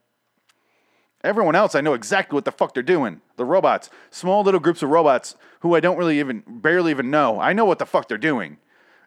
everyone 1.25 1.55
else, 1.55 1.75
I 1.75 1.81
know 1.81 1.95
exactly 1.95 2.37
what 2.37 2.45
the 2.45 2.53
fuck 2.53 2.75
they're 2.75 2.83
doing. 2.83 3.21
The 3.37 3.45
robots, 3.45 3.91
small 4.11 4.43
little 4.43 4.61
groups 4.61 4.83
of 4.83 4.91
robots 4.91 5.37
who 5.61 5.75
I 5.75 5.81
don't 5.81 5.99
really 5.99 6.21
even, 6.21 6.45
barely 6.47 6.93
even 6.93 7.11
know. 7.11 7.41
I 7.41 7.53
know 7.53 7.65
what 7.65 7.79
the 7.79 7.87
fuck 7.87 8.09
they're 8.09 8.19
doing. 8.19 8.59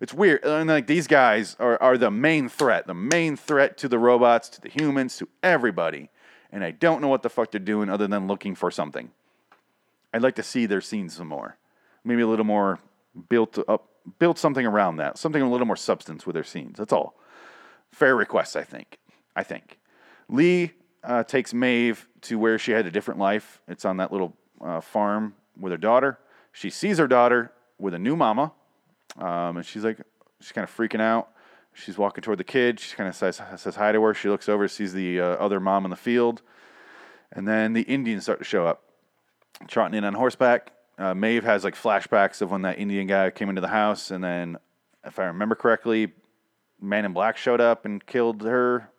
It's 0.02 0.13
weird. 0.13 0.43
And 0.43 0.69
like 0.69 0.88
these 0.88 1.08
guys 1.08 1.56
are, 1.60 1.82
are 1.82 1.98
the 1.98 2.12
main 2.12 2.50
threat, 2.50 2.86
the 2.86 2.93
main 2.93 3.38
threat 3.38 3.78
to 3.78 3.88
the 3.88 3.98
robots, 3.98 4.50
to 4.50 4.62
the 4.62 4.69
humans, 4.69 5.17
to 5.17 5.30
everybody. 5.41 6.10
And 6.52 6.63
I 6.63 6.72
don't 6.72 7.02
know 7.02 7.08
what 7.08 7.24
the 7.24 7.30
fuck 7.30 7.52
they're 7.52 7.60
doing 7.62 7.89
other 7.89 8.08
than 8.08 8.28
looking 8.28 8.56
for 8.56 8.69
something. 8.69 9.12
I'd 10.13 10.21
like 10.21 10.36
to 10.36 10.43
see 10.43 10.65
their 10.65 10.82
scenes 10.82 11.15
some 11.15 11.28
more. 11.28 11.58
Maybe 12.04 12.21
a 12.21 12.28
little 12.28 12.45
more 12.45 12.80
built 13.30 13.58
up, 13.67 13.89
build 14.19 14.38
something 14.38 14.65
around 14.65 14.97
that, 14.97 15.17
something 15.17 15.41
a 15.41 15.49
little 15.49 15.67
more 15.67 15.76
substance 15.76 16.26
with 16.26 16.36
their 16.36 16.43
scenes. 16.43 16.78
That's 16.78 16.93
all. 16.93 17.17
Fair 17.91 18.15
request, 18.15 18.56
I 18.56 18.63
think. 18.63 18.99
I 19.36 19.43
think. 19.43 19.80
Lee 20.30 20.71
uh, 21.04 21.23
takes 21.23 21.54
Maeve 21.54 22.08
to 22.21 22.38
where 22.38 22.60
she 22.60 22.71
had 22.71 22.86
a 22.86 22.91
different 22.91 23.19
life. 23.19 23.62
It's 23.67 23.86
on 23.86 23.97
that 23.97 24.12
little 24.12 24.38
uh, 24.63 24.82
farm 24.82 25.36
with 25.60 25.71
her 25.71 25.78
daughter. 25.78 26.19
She 26.52 26.69
sees 26.69 26.97
her 26.97 27.08
daughter 27.08 27.52
with 27.80 27.93
a 27.93 27.99
new 27.99 28.15
mama, 28.15 28.54
um, 29.17 29.58
and 29.58 29.65
she's 29.65 29.84
like, 29.84 29.97
she's 30.39 30.52
kind 30.52 30.63
of 30.63 30.76
freaking 30.76 31.02
out. 31.02 31.30
She's 31.73 31.97
walking 31.97 32.21
toward 32.21 32.38
the 32.38 32.43
kid. 32.43 32.80
She 32.80 32.95
kind 32.95 33.10
of 33.10 33.15
says, 33.15 33.41
says 33.58 33.76
hi 33.76 33.91
to 33.91 34.02
her. 34.04 34.13
She 34.13 34.30
looks 34.30 34.47
over, 34.47 34.67
sees 34.67 34.93
the 34.93 35.19
uh, 35.19 35.26
other 35.26 35.60
mom 35.60 35.86
in 35.86 35.89
the 35.89 35.97
field, 35.97 36.43
and 37.32 37.47
then 37.47 37.73
the 37.73 37.82
Indians 37.82 38.23
start 38.23 38.38
to 38.39 38.45
show 38.45 38.67
up 38.67 38.84
trotting 39.68 39.98
in 39.98 40.04
on 40.04 40.13
horseback. 40.13 40.72
Uh, 40.98 41.13
Maeve 41.13 41.44
has 41.44 41.63
like 41.63 41.76
flashbacks 41.76 42.42
of 42.42 42.52
when 42.52 42.62
that 42.63 42.78
Indian 42.78 43.08
guy 43.08 43.30
came 43.32 43.50
into 43.50 43.62
the 43.62 43.68
house, 43.68 44.12
and 44.12 44.24
then, 44.24 44.58
if 45.06 45.18
I 45.20 45.26
remember 45.26 45.56
correctly, 45.56 46.13
Man 46.80 47.06
in 47.06 47.13
Black 47.13 47.38
showed 47.38 47.62
up 47.62 47.86
and 47.86 48.06
killed 48.06 48.44
her 48.44 48.89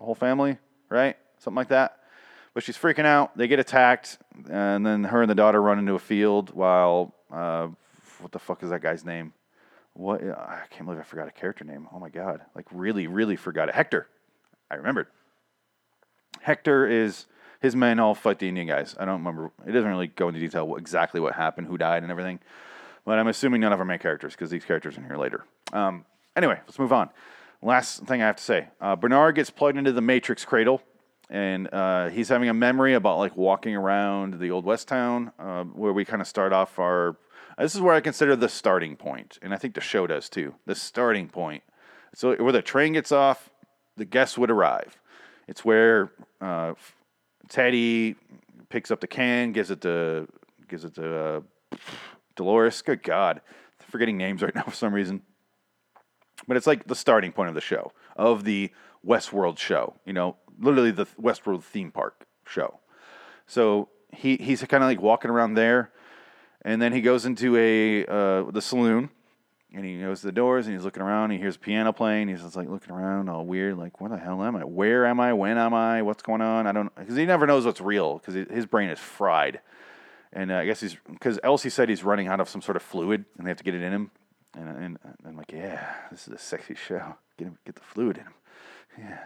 whole 0.00 0.14
family, 0.14 0.58
right? 0.88 1.16
Something 1.38 1.56
like 1.56 1.68
that. 1.68 1.98
But 2.54 2.62
she's 2.62 2.76
freaking 2.76 3.04
out. 3.04 3.36
They 3.36 3.48
get 3.48 3.58
attacked, 3.58 4.18
and 4.48 4.86
then 4.86 5.04
her 5.04 5.22
and 5.22 5.30
the 5.30 5.34
daughter 5.34 5.60
run 5.60 5.78
into 5.78 5.94
a 5.94 5.98
field 5.98 6.54
while 6.54 7.14
uh, 7.32 7.68
what 8.20 8.32
the 8.32 8.38
fuck 8.38 8.62
is 8.62 8.70
that 8.70 8.80
guy's 8.80 9.04
name? 9.04 9.32
What 9.92 10.22
I 10.22 10.62
can't 10.70 10.84
believe 10.84 11.00
I 11.00 11.04
forgot 11.04 11.28
a 11.28 11.32
character 11.32 11.64
name. 11.64 11.88
Oh 11.92 11.98
my 11.98 12.10
god! 12.10 12.42
Like 12.54 12.66
really, 12.70 13.06
really 13.06 13.36
forgot 13.36 13.68
it. 13.68 13.74
Hector. 13.74 14.08
I 14.70 14.76
remembered. 14.76 15.06
Hector 16.40 16.86
is 16.86 17.26
his 17.60 17.76
men 17.76 17.98
all 17.98 18.14
fight 18.14 18.38
the 18.38 18.48
Indian 18.48 18.66
guys. 18.66 18.94
I 18.98 19.04
don't 19.04 19.18
remember. 19.18 19.50
It 19.66 19.72
doesn't 19.72 19.88
really 19.88 20.08
go 20.08 20.28
into 20.28 20.40
detail 20.40 20.66
what, 20.66 20.80
exactly 20.80 21.20
what 21.20 21.34
happened, 21.34 21.66
who 21.66 21.78
died, 21.78 22.02
and 22.02 22.10
everything. 22.10 22.38
But 23.04 23.18
I'm 23.18 23.28
assuming 23.28 23.60
none 23.60 23.72
of 23.72 23.78
our 23.78 23.84
main 23.84 23.98
characters 23.98 24.34
because 24.34 24.50
these 24.50 24.64
characters 24.64 24.96
are 24.96 25.00
in 25.00 25.06
here 25.06 25.16
later. 25.16 25.44
Um, 25.72 26.04
anyway, 26.34 26.60
let's 26.66 26.78
move 26.78 26.92
on. 26.92 27.10
Last 27.62 28.04
thing 28.04 28.22
I 28.22 28.26
have 28.26 28.36
to 28.36 28.42
say: 28.42 28.68
uh, 28.80 28.96
Bernard 28.96 29.36
gets 29.36 29.50
plugged 29.50 29.78
into 29.78 29.92
the 29.92 30.00
Matrix 30.00 30.44
cradle, 30.44 30.82
and 31.30 31.72
uh, 31.72 32.08
he's 32.08 32.28
having 32.28 32.48
a 32.48 32.54
memory 32.54 32.94
about 32.94 33.18
like 33.18 33.36
walking 33.36 33.74
around 33.74 34.38
the 34.40 34.50
old 34.50 34.64
West 34.64 34.88
Town, 34.88 35.32
uh, 35.38 35.64
where 35.64 35.92
we 35.92 36.04
kind 36.04 36.20
of 36.20 36.28
start 36.28 36.52
off 36.52 36.78
our. 36.78 37.16
This 37.58 37.74
is 37.74 37.80
where 37.80 37.94
I 37.94 38.00
consider 38.02 38.36
the 38.36 38.50
starting 38.50 38.96
point, 38.96 39.38
and 39.40 39.54
I 39.54 39.56
think 39.56 39.74
the 39.74 39.80
show 39.80 40.06
does 40.06 40.28
too. 40.28 40.54
The 40.66 40.74
starting 40.74 41.28
point. 41.28 41.62
So 42.14 42.34
where 42.36 42.52
the 42.52 42.62
train 42.62 42.92
gets 42.92 43.12
off, 43.12 43.50
the 43.96 44.04
guests 44.04 44.36
would 44.36 44.50
arrive. 44.50 44.98
It's 45.48 45.64
where 45.64 46.10
uh, 46.40 46.74
Teddy 47.48 48.16
picks 48.68 48.90
up 48.90 49.00
the 49.00 49.06
can, 49.06 49.52
gives 49.52 49.70
it 49.70 49.80
to 49.82 50.28
gives 50.68 50.84
it 50.84 50.94
to 50.96 51.18
uh, 51.18 51.40
Dolores. 52.34 52.82
Good 52.82 53.02
God, 53.02 53.40
forgetting 53.78 54.16
names 54.16 54.42
right 54.42 54.54
now 54.54 54.62
for 54.62 54.74
some 54.74 54.92
reason. 54.92 55.22
but 56.46 56.56
it's 56.56 56.66
like 56.66 56.86
the 56.86 56.94
starting 56.94 57.32
point 57.32 57.48
of 57.48 57.54
the 57.54 57.60
show 57.60 57.92
of 58.16 58.44
the 58.44 58.70
Westworld 59.06 59.58
show. 59.58 59.94
You 60.04 60.12
know, 60.12 60.36
literally 60.58 60.90
the 60.90 61.06
Westworld 61.20 61.62
theme 61.62 61.90
park 61.90 62.26
show. 62.46 62.80
So 63.46 63.88
he 64.12 64.36
he's 64.36 64.62
kind 64.64 64.82
of 64.82 64.88
like 64.88 65.00
walking 65.00 65.30
around 65.30 65.54
there, 65.54 65.92
and 66.62 66.80
then 66.80 66.92
he 66.92 67.00
goes 67.00 67.26
into 67.26 67.56
a 67.56 68.04
uh, 68.06 68.50
the 68.50 68.62
saloon, 68.62 69.10
and 69.74 69.84
he 69.84 70.00
goes 70.00 70.20
to 70.20 70.26
the 70.26 70.32
doors 70.32 70.66
and 70.66 70.74
he's 70.74 70.84
looking 70.84 71.02
around. 71.02 71.30
he 71.30 71.38
hears 71.38 71.56
piano 71.56 71.92
playing. 71.92 72.28
He's 72.28 72.42
just 72.42 72.56
like 72.56 72.68
looking 72.68 72.92
around, 72.92 73.28
all 73.28 73.44
weird, 73.44 73.76
like 73.76 74.00
where 74.00 74.10
the 74.10 74.16
hell 74.16 74.42
am 74.42 74.56
I? 74.56 74.64
Where 74.64 75.06
am 75.06 75.20
I? 75.20 75.32
When 75.32 75.58
am 75.58 75.74
I? 75.74 76.02
What's 76.02 76.22
going 76.22 76.40
on? 76.40 76.66
I 76.66 76.72
don't 76.72 76.94
because 76.94 77.16
he 77.16 77.26
never 77.26 77.46
knows 77.46 77.66
what's 77.66 77.80
real 77.80 78.18
because 78.18 78.34
his 78.34 78.66
brain 78.66 78.88
is 78.88 78.98
fried. 78.98 79.60
And 80.32 80.50
uh, 80.50 80.56
I 80.56 80.66
guess 80.66 80.80
he's 80.80 80.96
because 81.10 81.38
Elsie 81.42 81.70
said 81.70 81.88
he's 81.88 82.04
running 82.04 82.28
out 82.28 82.40
of 82.40 82.48
some 82.48 82.62
sort 82.62 82.76
of 82.76 82.82
fluid 82.82 83.24
and 83.36 83.46
they 83.46 83.50
have 83.50 83.58
to 83.58 83.64
get 83.64 83.74
it 83.74 83.82
in 83.82 83.92
him. 83.92 84.10
And, 84.56 84.68
and, 84.68 84.98
and 85.02 85.14
I'm 85.26 85.36
like, 85.36 85.52
yeah, 85.52 85.94
this 86.10 86.26
is 86.26 86.34
a 86.34 86.38
sexy 86.38 86.74
show. 86.74 87.16
Get 87.36 87.48
him, 87.48 87.58
get 87.66 87.74
the 87.74 87.82
fluid 87.82 88.18
in 88.18 88.24
him. 88.24 88.34
Yeah. 88.98 89.18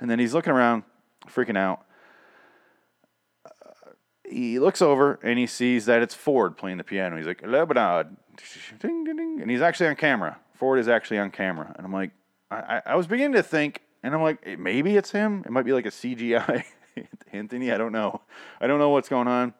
And 0.00 0.10
then 0.10 0.18
he's 0.18 0.34
looking 0.34 0.52
around, 0.52 0.82
freaking 1.26 1.56
out. 1.56 1.86
He 4.28 4.58
looks 4.58 4.80
over 4.80 5.18
and 5.22 5.38
he 5.38 5.46
sees 5.46 5.86
that 5.86 6.02
it's 6.02 6.14
Ford 6.14 6.56
playing 6.56 6.78
the 6.78 6.84
piano. 6.84 7.16
He's 7.16 7.26
like, 7.26 7.46
Lebanon. 7.46 8.16
Ding, 8.80 9.04
ding, 9.04 9.16
ding. 9.16 9.38
And 9.40 9.50
he's 9.50 9.60
actually 9.60 9.88
on 9.88 9.96
camera. 9.96 10.38
Ford 10.54 10.78
is 10.78 10.88
actually 10.88 11.18
on 11.18 11.30
camera. 11.30 11.74
And 11.76 11.86
I'm 11.86 11.92
like, 11.92 12.10
I, 12.50 12.82
I 12.86 12.96
was 12.96 13.06
beginning 13.06 13.34
to 13.34 13.42
think, 13.42 13.80
and 14.02 14.14
I'm 14.14 14.22
like, 14.22 14.58
maybe 14.58 14.96
it's 14.96 15.10
him. 15.10 15.42
It 15.44 15.50
might 15.50 15.64
be 15.64 15.72
like 15.72 15.86
a 15.86 15.90
CGI 15.90 16.64
Anthony. 17.32 17.72
I 17.72 17.78
don't 17.78 17.92
know. 17.92 18.20
I 18.60 18.66
don't 18.66 18.78
know 18.78 18.90
what's 18.90 19.08
going 19.08 19.28
on. 19.28 19.54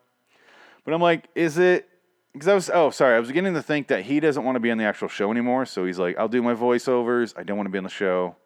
But 0.85 0.95
I'm 0.95 1.01
like, 1.01 1.29
is 1.35 1.59
it? 1.59 1.89
Because 2.33 2.49
I 2.49 2.55
was, 2.55 2.71
oh, 2.73 2.91
sorry, 2.91 3.17
I 3.17 3.21
was 3.21 3.29
beginning 3.29 3.55
to 3.55 3.63
think 3.63 3.89
that 3.89 4.05
he 4.05 4.19
doesn't 4.19 4.45
want 4.45 4.57
to 4.57 4.61
be 4.61 4.71
on 4.71 4.79
the 4.79 4.85
actual 4.85 5.09
show 5.09 5.31
anymore. 5.31 5.67
So 5.67 5.85
he's 5.85 5.99
like, 5.99 6.19
I'll 6.19 6.29
do 6.29 6.43
my 6.43 6.55
voiceovers. 6.55 7.33
I 7.37 7.45
don't 7.45 7.57
want 7.57 7.69
to 7.69 7.71
be 7.71 7.79
on 7.79 7.85
the 7.85 7.91
show. 7.91 8.37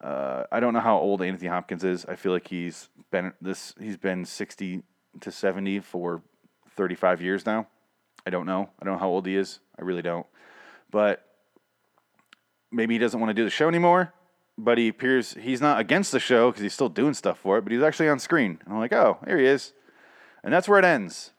Uh, 0.00 0.44
I 0.50 0.60
don't 0.60 0.74
know 0.74 0.80
how 0.80 0.98
old 0.98 1.22
Anthony 1.22 1.48
Hopkins 1.48 1.84
is. 1.84 2.04
I 2.06 2.16
feel 2.16 2.32
like 2.32 2.48
he's 2.48 2.88
been 3.10 3.32
this. 3.40 3.74
He's 3.80 3.96
been 3.96 4.24
60 4.24 4.82
to 5.20 5.30
70 5.30 5.80
for 5.80 6.22
35 6.76 7.22
years 7.22 7.46
now. 7.46 7.66
I 8.26 8.30
don't 8.30 8.46
know. 8.46 8.70
I 8.80 8.84
don't 8.84 8.94
know 8.94 9.00
how 9.00 9.08
old 9.08 9.26
he 9.26 9.36
is. 9.36 9.60
I 9.78 9.82
really 9.82 10.02
don't. 10.02 10.26
But 10.90 11.24
maybe 12.70 12.94
he 12.94 12.98
doesn't 12.98 13.18
want 13.18 13.30
to 13.30 13.34
do 13.34 13.44
the 13.44 13.50
show 13.50 13.68
anymore. 13.68 14.12
But 14.56 14.78
he 14.78 14.88
appears 14.88 15.34
he's 15.34 15.60
not 15.60 15.80
against 15.80 16.12
the 16.12 16.20
show 16.20 16.50
because 16.50 16.62
he's 16.62 16.74
still 16.74 16.88
doing 16.88 17.14
stuff 17.14 17.38
for 17.38 17.58
it. 17.58 17.62
But 17.62 17.72
he's 17.72 17.82
actually 17.82 18.08
on 18.08 18.18
screen. 18.18 18.60
And 18.64 18.72
I'm 18.72 18.78
like, 18.78 18.92
oh, 18.92 19.18
here 19.26 19.38
he 19.38 19.46
is. 19.46 19.72
And 20.42 20.52
that's 20.52 20.68
where 20.68 20.78
it 20.78 20.84
ends 20.84 21.32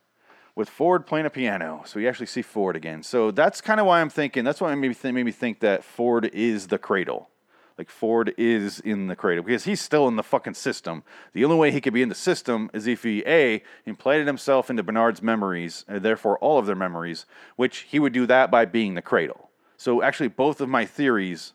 with 0.55 0.69
Ford 0.69 1.05
playing 1.05 1.25
a 1.25 1.29
piano. 1.29 1.83
So 1.85 1.99
we 1.99 2.07
actually 2.07 2.25
see 2.27 2.41
Ford 2.41 2.75
again. 2.75 3.03
So 3.03 3.31
that's 3.31 3.61
kind 3.61 3.79
of 3.79 3.85
why 3.85 4.01
I'm 4.01 4.09
thinking. 4.09 4.43
That's 4.43 4.61
why 4.61 4.73
maybe 4.75 4.95
th- 4.95 5.13
made 5.13 5.25
me 5.25 5.31
think 5.31 5.59
that 5.59 5.83
Ford 5.83 6.25
is 6.33 6.67
the 6.67 6.77
cradle. 6.77 7.29
Like 7.77 7.89
Ford 7.89 8.33
is 8.37 8.79
in 8.79 9.07
the 9.07 9.15
cradle 9.15 9.43
because 9.43 9.65
he's 9.65 9.81
still 9.81 10.07
in 10.07 10.15
the 10.15 10.23
fucking 10.23 10.53
system. 10.53 11.03
The 11.33 11.43
only 11.43 11.57
way 11.57 11.71
he 11.71 11.81
could 11.81 11.93
be 11.93 12.01
in 12.01 12.09
the 12.09 12.15
system 12.15 12.69
is 12.73 12.87
if 12.87 13.03
he 13.03 13.21
a 13.27 13.61
implanted 13.85 14.27
himself 14.27 14.69
into 14.69 14.83
Bernard's 14.83 15.21
memories, 15.21 15.83
and 15.87 16.01
therefore 16.01 16.37
all 16.39 16.57
of 16.57 16.65
their 16.65 16.75
memories, 16.75 17.25
which 17.57 17.79
he 17.79 17.99
would 17.99 18.13
do 18.13 18.25
that 18.27 18.49
by 18.49 18.63
being 18.65 18.93
the 18.93 19.01
cradle. 19.01 19.49
So 19.77 20.01
actually, 20.01 20.29
both 20.29 20.61
of 20.61 20.69
my 20.69 20.85
theories 20.85 21.53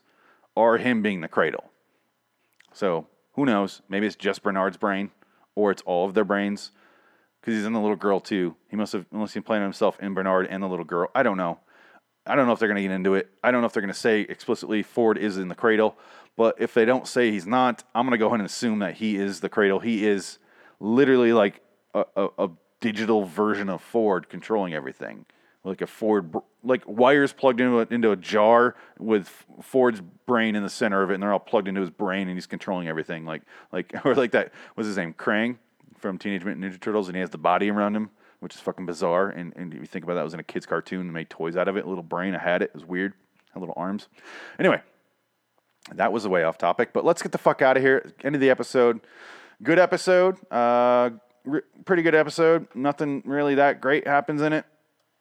are 0.55 0.77
him 0.77 1.01
being 1.01 1.21
the 1.21 1.27
cradle. 1.27 1.71
So 2.71 3.07
who 3.33 3.45
knows? 3.45 3.81
Maybe 3.89 4.05
it's 4.05 4.15
just 4.15 4.43
Bernard's 4.43 4.77
brain, 4.77 5.09
or 5.55 5.71
it's 5.71 5.81
all 5.83 6.05
of 6.05 6.13
their 6.13 6.25
brains 6.25 6.71
because 7.39 7.55
he's 7.55 7.65
in 7.65 7.73
the 7.73 7.79
little 7.79 7.95
girl 7.95 8.19
too. 8.19 8.55
He 8.69 8.75
must 8.75 8.93
have 8.93 9.05
unless 9.11 9.33
he 9.33 9.37
implanted 9.37 9.65
himself 9.65 9.99
in 9.99 10.13
Bernard 10.13 10.47
and 10.47 10.61
the 10.61 10.67
little 10.67 10.85
girl. 10.85 11.09
I 11.15 11.23
don't 11.23 11.37
know. 11.37 11.59
I 12.25 12.35
don't 12.35 12.45
know 12.45 12.53
if 12.53 12.59
they're 12.59 12.67
going 12.67 12.81
to 12.81 12.81
get 12.81 12.91
into 12.91 13.15
it. 13.15 13.29
I 13.43 13.51
don't 13.51 13.61
know 13.61 13.67
if 13.67 13.73
they're 13.73 13.81
going 13.81 13.93
to 13.93 13.99
say 13.99 14.21
explicitly 14.21 14.83
Ford 14.83 15.17
is 15.17 15.37
in 15.37 15.47
the 15.47 15.55
cradle. 15.55 15.97
But 16.37 16.55
if 16.59 16.73
they 16.73 16.85
don't 16.85 17.07
say 17.07 17.31
he's 17.31 17.45
not, 17.45 17.83
I'm 17.93 18.05
going 18.05 18.11
to 18.11 18.17
go 18.17 18.27
ahead 18.27 18.39
and 18.39 18.47
assume 18.47 18.79
that 18.79 18.95
he 18.95 19.15
is 19.15 19.41
the 19.41 19.49
cradle. 19.49 19.79
He 19.79 20.05
is 20.07 20.37
literally 20.79 21.33
like 21.33 21.61
a, 21.93 22.05
a, 22.15 22.27
a 22.37 22.49
digital 22.79 23.25
version 23.25 23.69
of 23.69 23.81
Ford 23.81 24.29
controlling 24.29 24.73
everything. 24.73 25.25
Like 25.63 25.81
a 25.81 25.87
Ford, 25.87 26.33
like 26.63 26.83
wires 26.87 27.33
plugged 27.33 27.61
into 27.61 27.81
a, 27.81 27.87
into 27.91 28.11
a 28.11 28.15
jar 28.15 28.75
with 28.97 29.29
Ford's 29.61 30.01
brain 30.25 30.55
in 30.55 30.63
the 30.63 30.69
center 30.69 31.03
of 31.03 31.11
it, 31.11 31.15
and 31.15 31.21
they're 31.23 31.33
all 31.33 31.39
plugged 31.39 31.67
into 31.67 31.81
his 31.81 31.91
brain, 31.91 32.27
and 32.27 32.35
he's 32.35 32.47
controlling 32.47 32.87
everything. 32.87 33.25
Like, 33.25 33.43
like, 33.71 33.93
or 34.05 34.15
like 34.15 34.31
that. 34.31 34.51
was 34.75 34.87
his 34.87 34.97
name? 34.97 35.13
Krang 35.13 35.57
from 35.99 36.17
Teenage 36.17 36.43
Mutant 36.43 36.65
Ninja 36.65 36.79
Turtles, 36.79 37.09
and 37.09 37.15
he 37.15 37.21
has 37.21 37.29
the 37.29 37.37
body 37.37 37.69
around 37.69 37.95
him, 37.95 38.09
which 38.41 38.55
is 38.55 38.59
fucking 38.59 38.85
bizarre. 38.85 39.29
And, 39.29 39.53
and 39.55 39.73
if 39.73 39.79
you 39.79 39.85
think 39.85 40.03
about 40.03 40.15
that, 40.15 40.21
it 40.21 40.25
was 40.25 40.33
in 40.33 40.39
a 40.39 40.43
kid's 40.43 40.65
cartoon. 40.65 41.07
They 41.07 41.13
made 41.13 41.29
toys 41.29 41.55
out 41.55 41.67
of 41.67 41.77
it. 41.77 41.85
A 41.85 41.87
little 41.87 42.03
brain, 42.03 42.35
I 42.35 42.39
had 42.39 42.61
it. 42.61 42.65
It 42.65 42.73
was 42.73 42.83
weird. 42.83 43.13
Had 43.53 43.59
little 43.59 43.75
arms. 43.77 44.09
Anyway, 44.59 44.81
that 45.93 46.11
was 46.11 46.25
a 46.25 46.29
way 46.29 46.43
off 46.43 46.57
topic. 46.57 46.91
But 46.91 47.05
let's 47.05 47.21
get 47.21 47.31
the 47.31 47.37
fuck 47.37 47.61
out 47.61 47.77
of 47.77 47.83
here. 47.83 48.11
End 48.23 48.35
of 48.35 48.41
the 48.41 48.49
episode. 48.49 49.01
Good 49.61 49.77
episode. 49.77 50.37
Uh, 50.51 51.11
re- 51.45 51.61
pretty 51.85 52.01
good 52.01 52.15
episode. 52.15 52.67
Nothing 52.73 53.21
really 53.25 53.55
that 53.55 53.79
great 53.79 54.07
happens 54.07 54.41
in 54.41 54.53
it. 54.53 54.65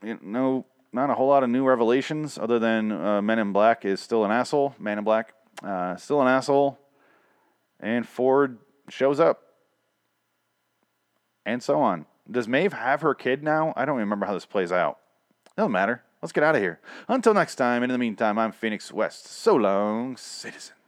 You 0.03 0.15
know, 0.15 0.21
no, 0.23 0.67
not 0.93 1.11
a 1.11 1.15
whole 1.15 1.29
lot 1.29 1.43
of 1.43 1.51
new 1.51 1.65
revelations 1.65 2.39
other 2.39 2.59
than 2.59 2.91
uh, 2.91 3.21
Men 3.21 3.39
in 3.39 3.53
Black 3.53 3.85
is 3.85 4.01
still 4.01 4.25
an 4.25 4.31
asshole. 4.31 4.75
Man 4.79 4.97
in 4.97 5.05
Black, 5.05 5.35
uh, 5.63 5.97
still 5.97 6.23
an 6.23 6.29
asshole. 6.29 6.79
And 7.79 8.09
Ford 8.09 8.59
shows 8.89 9.21
up 9.21 9.43
and 11.45 11.63
so 11.63 11.81
on. 11.81 12.07
Does 12.31 12.47
Maeve 12.47 12.73
have 12.73 13.01
her 13.03 13.15
kid 13.15 13.43
now? 13.43 13.73
I 13.77 13.85
don't 13.85 13.99
remember 13.99 14.27
how 14.27 14.35
this 14.35 14.47
plays 14.47 14.71
out. 14.71 14.99
Doesn't 15.57 15.73
matter. 15.73 16.03
Let's 16.23 16.33
get 16.33 16.45
out 16.45 16.55
of 16.55 16.61
here. 16.61 16.81
Until 17.09 17.35
next 17.35 17.57
time, 17.57 17.83
and 17.83 17.91
in 17.91 17.95
the 17.95 17.99
meantime, 17.99 18.39
I'm 18.39 18.53
Phoenix 18.53 18.93
West. 18.93 19.27
So 19.27 19.57
long, 19.57 20.17
citizens. 20.17 20.80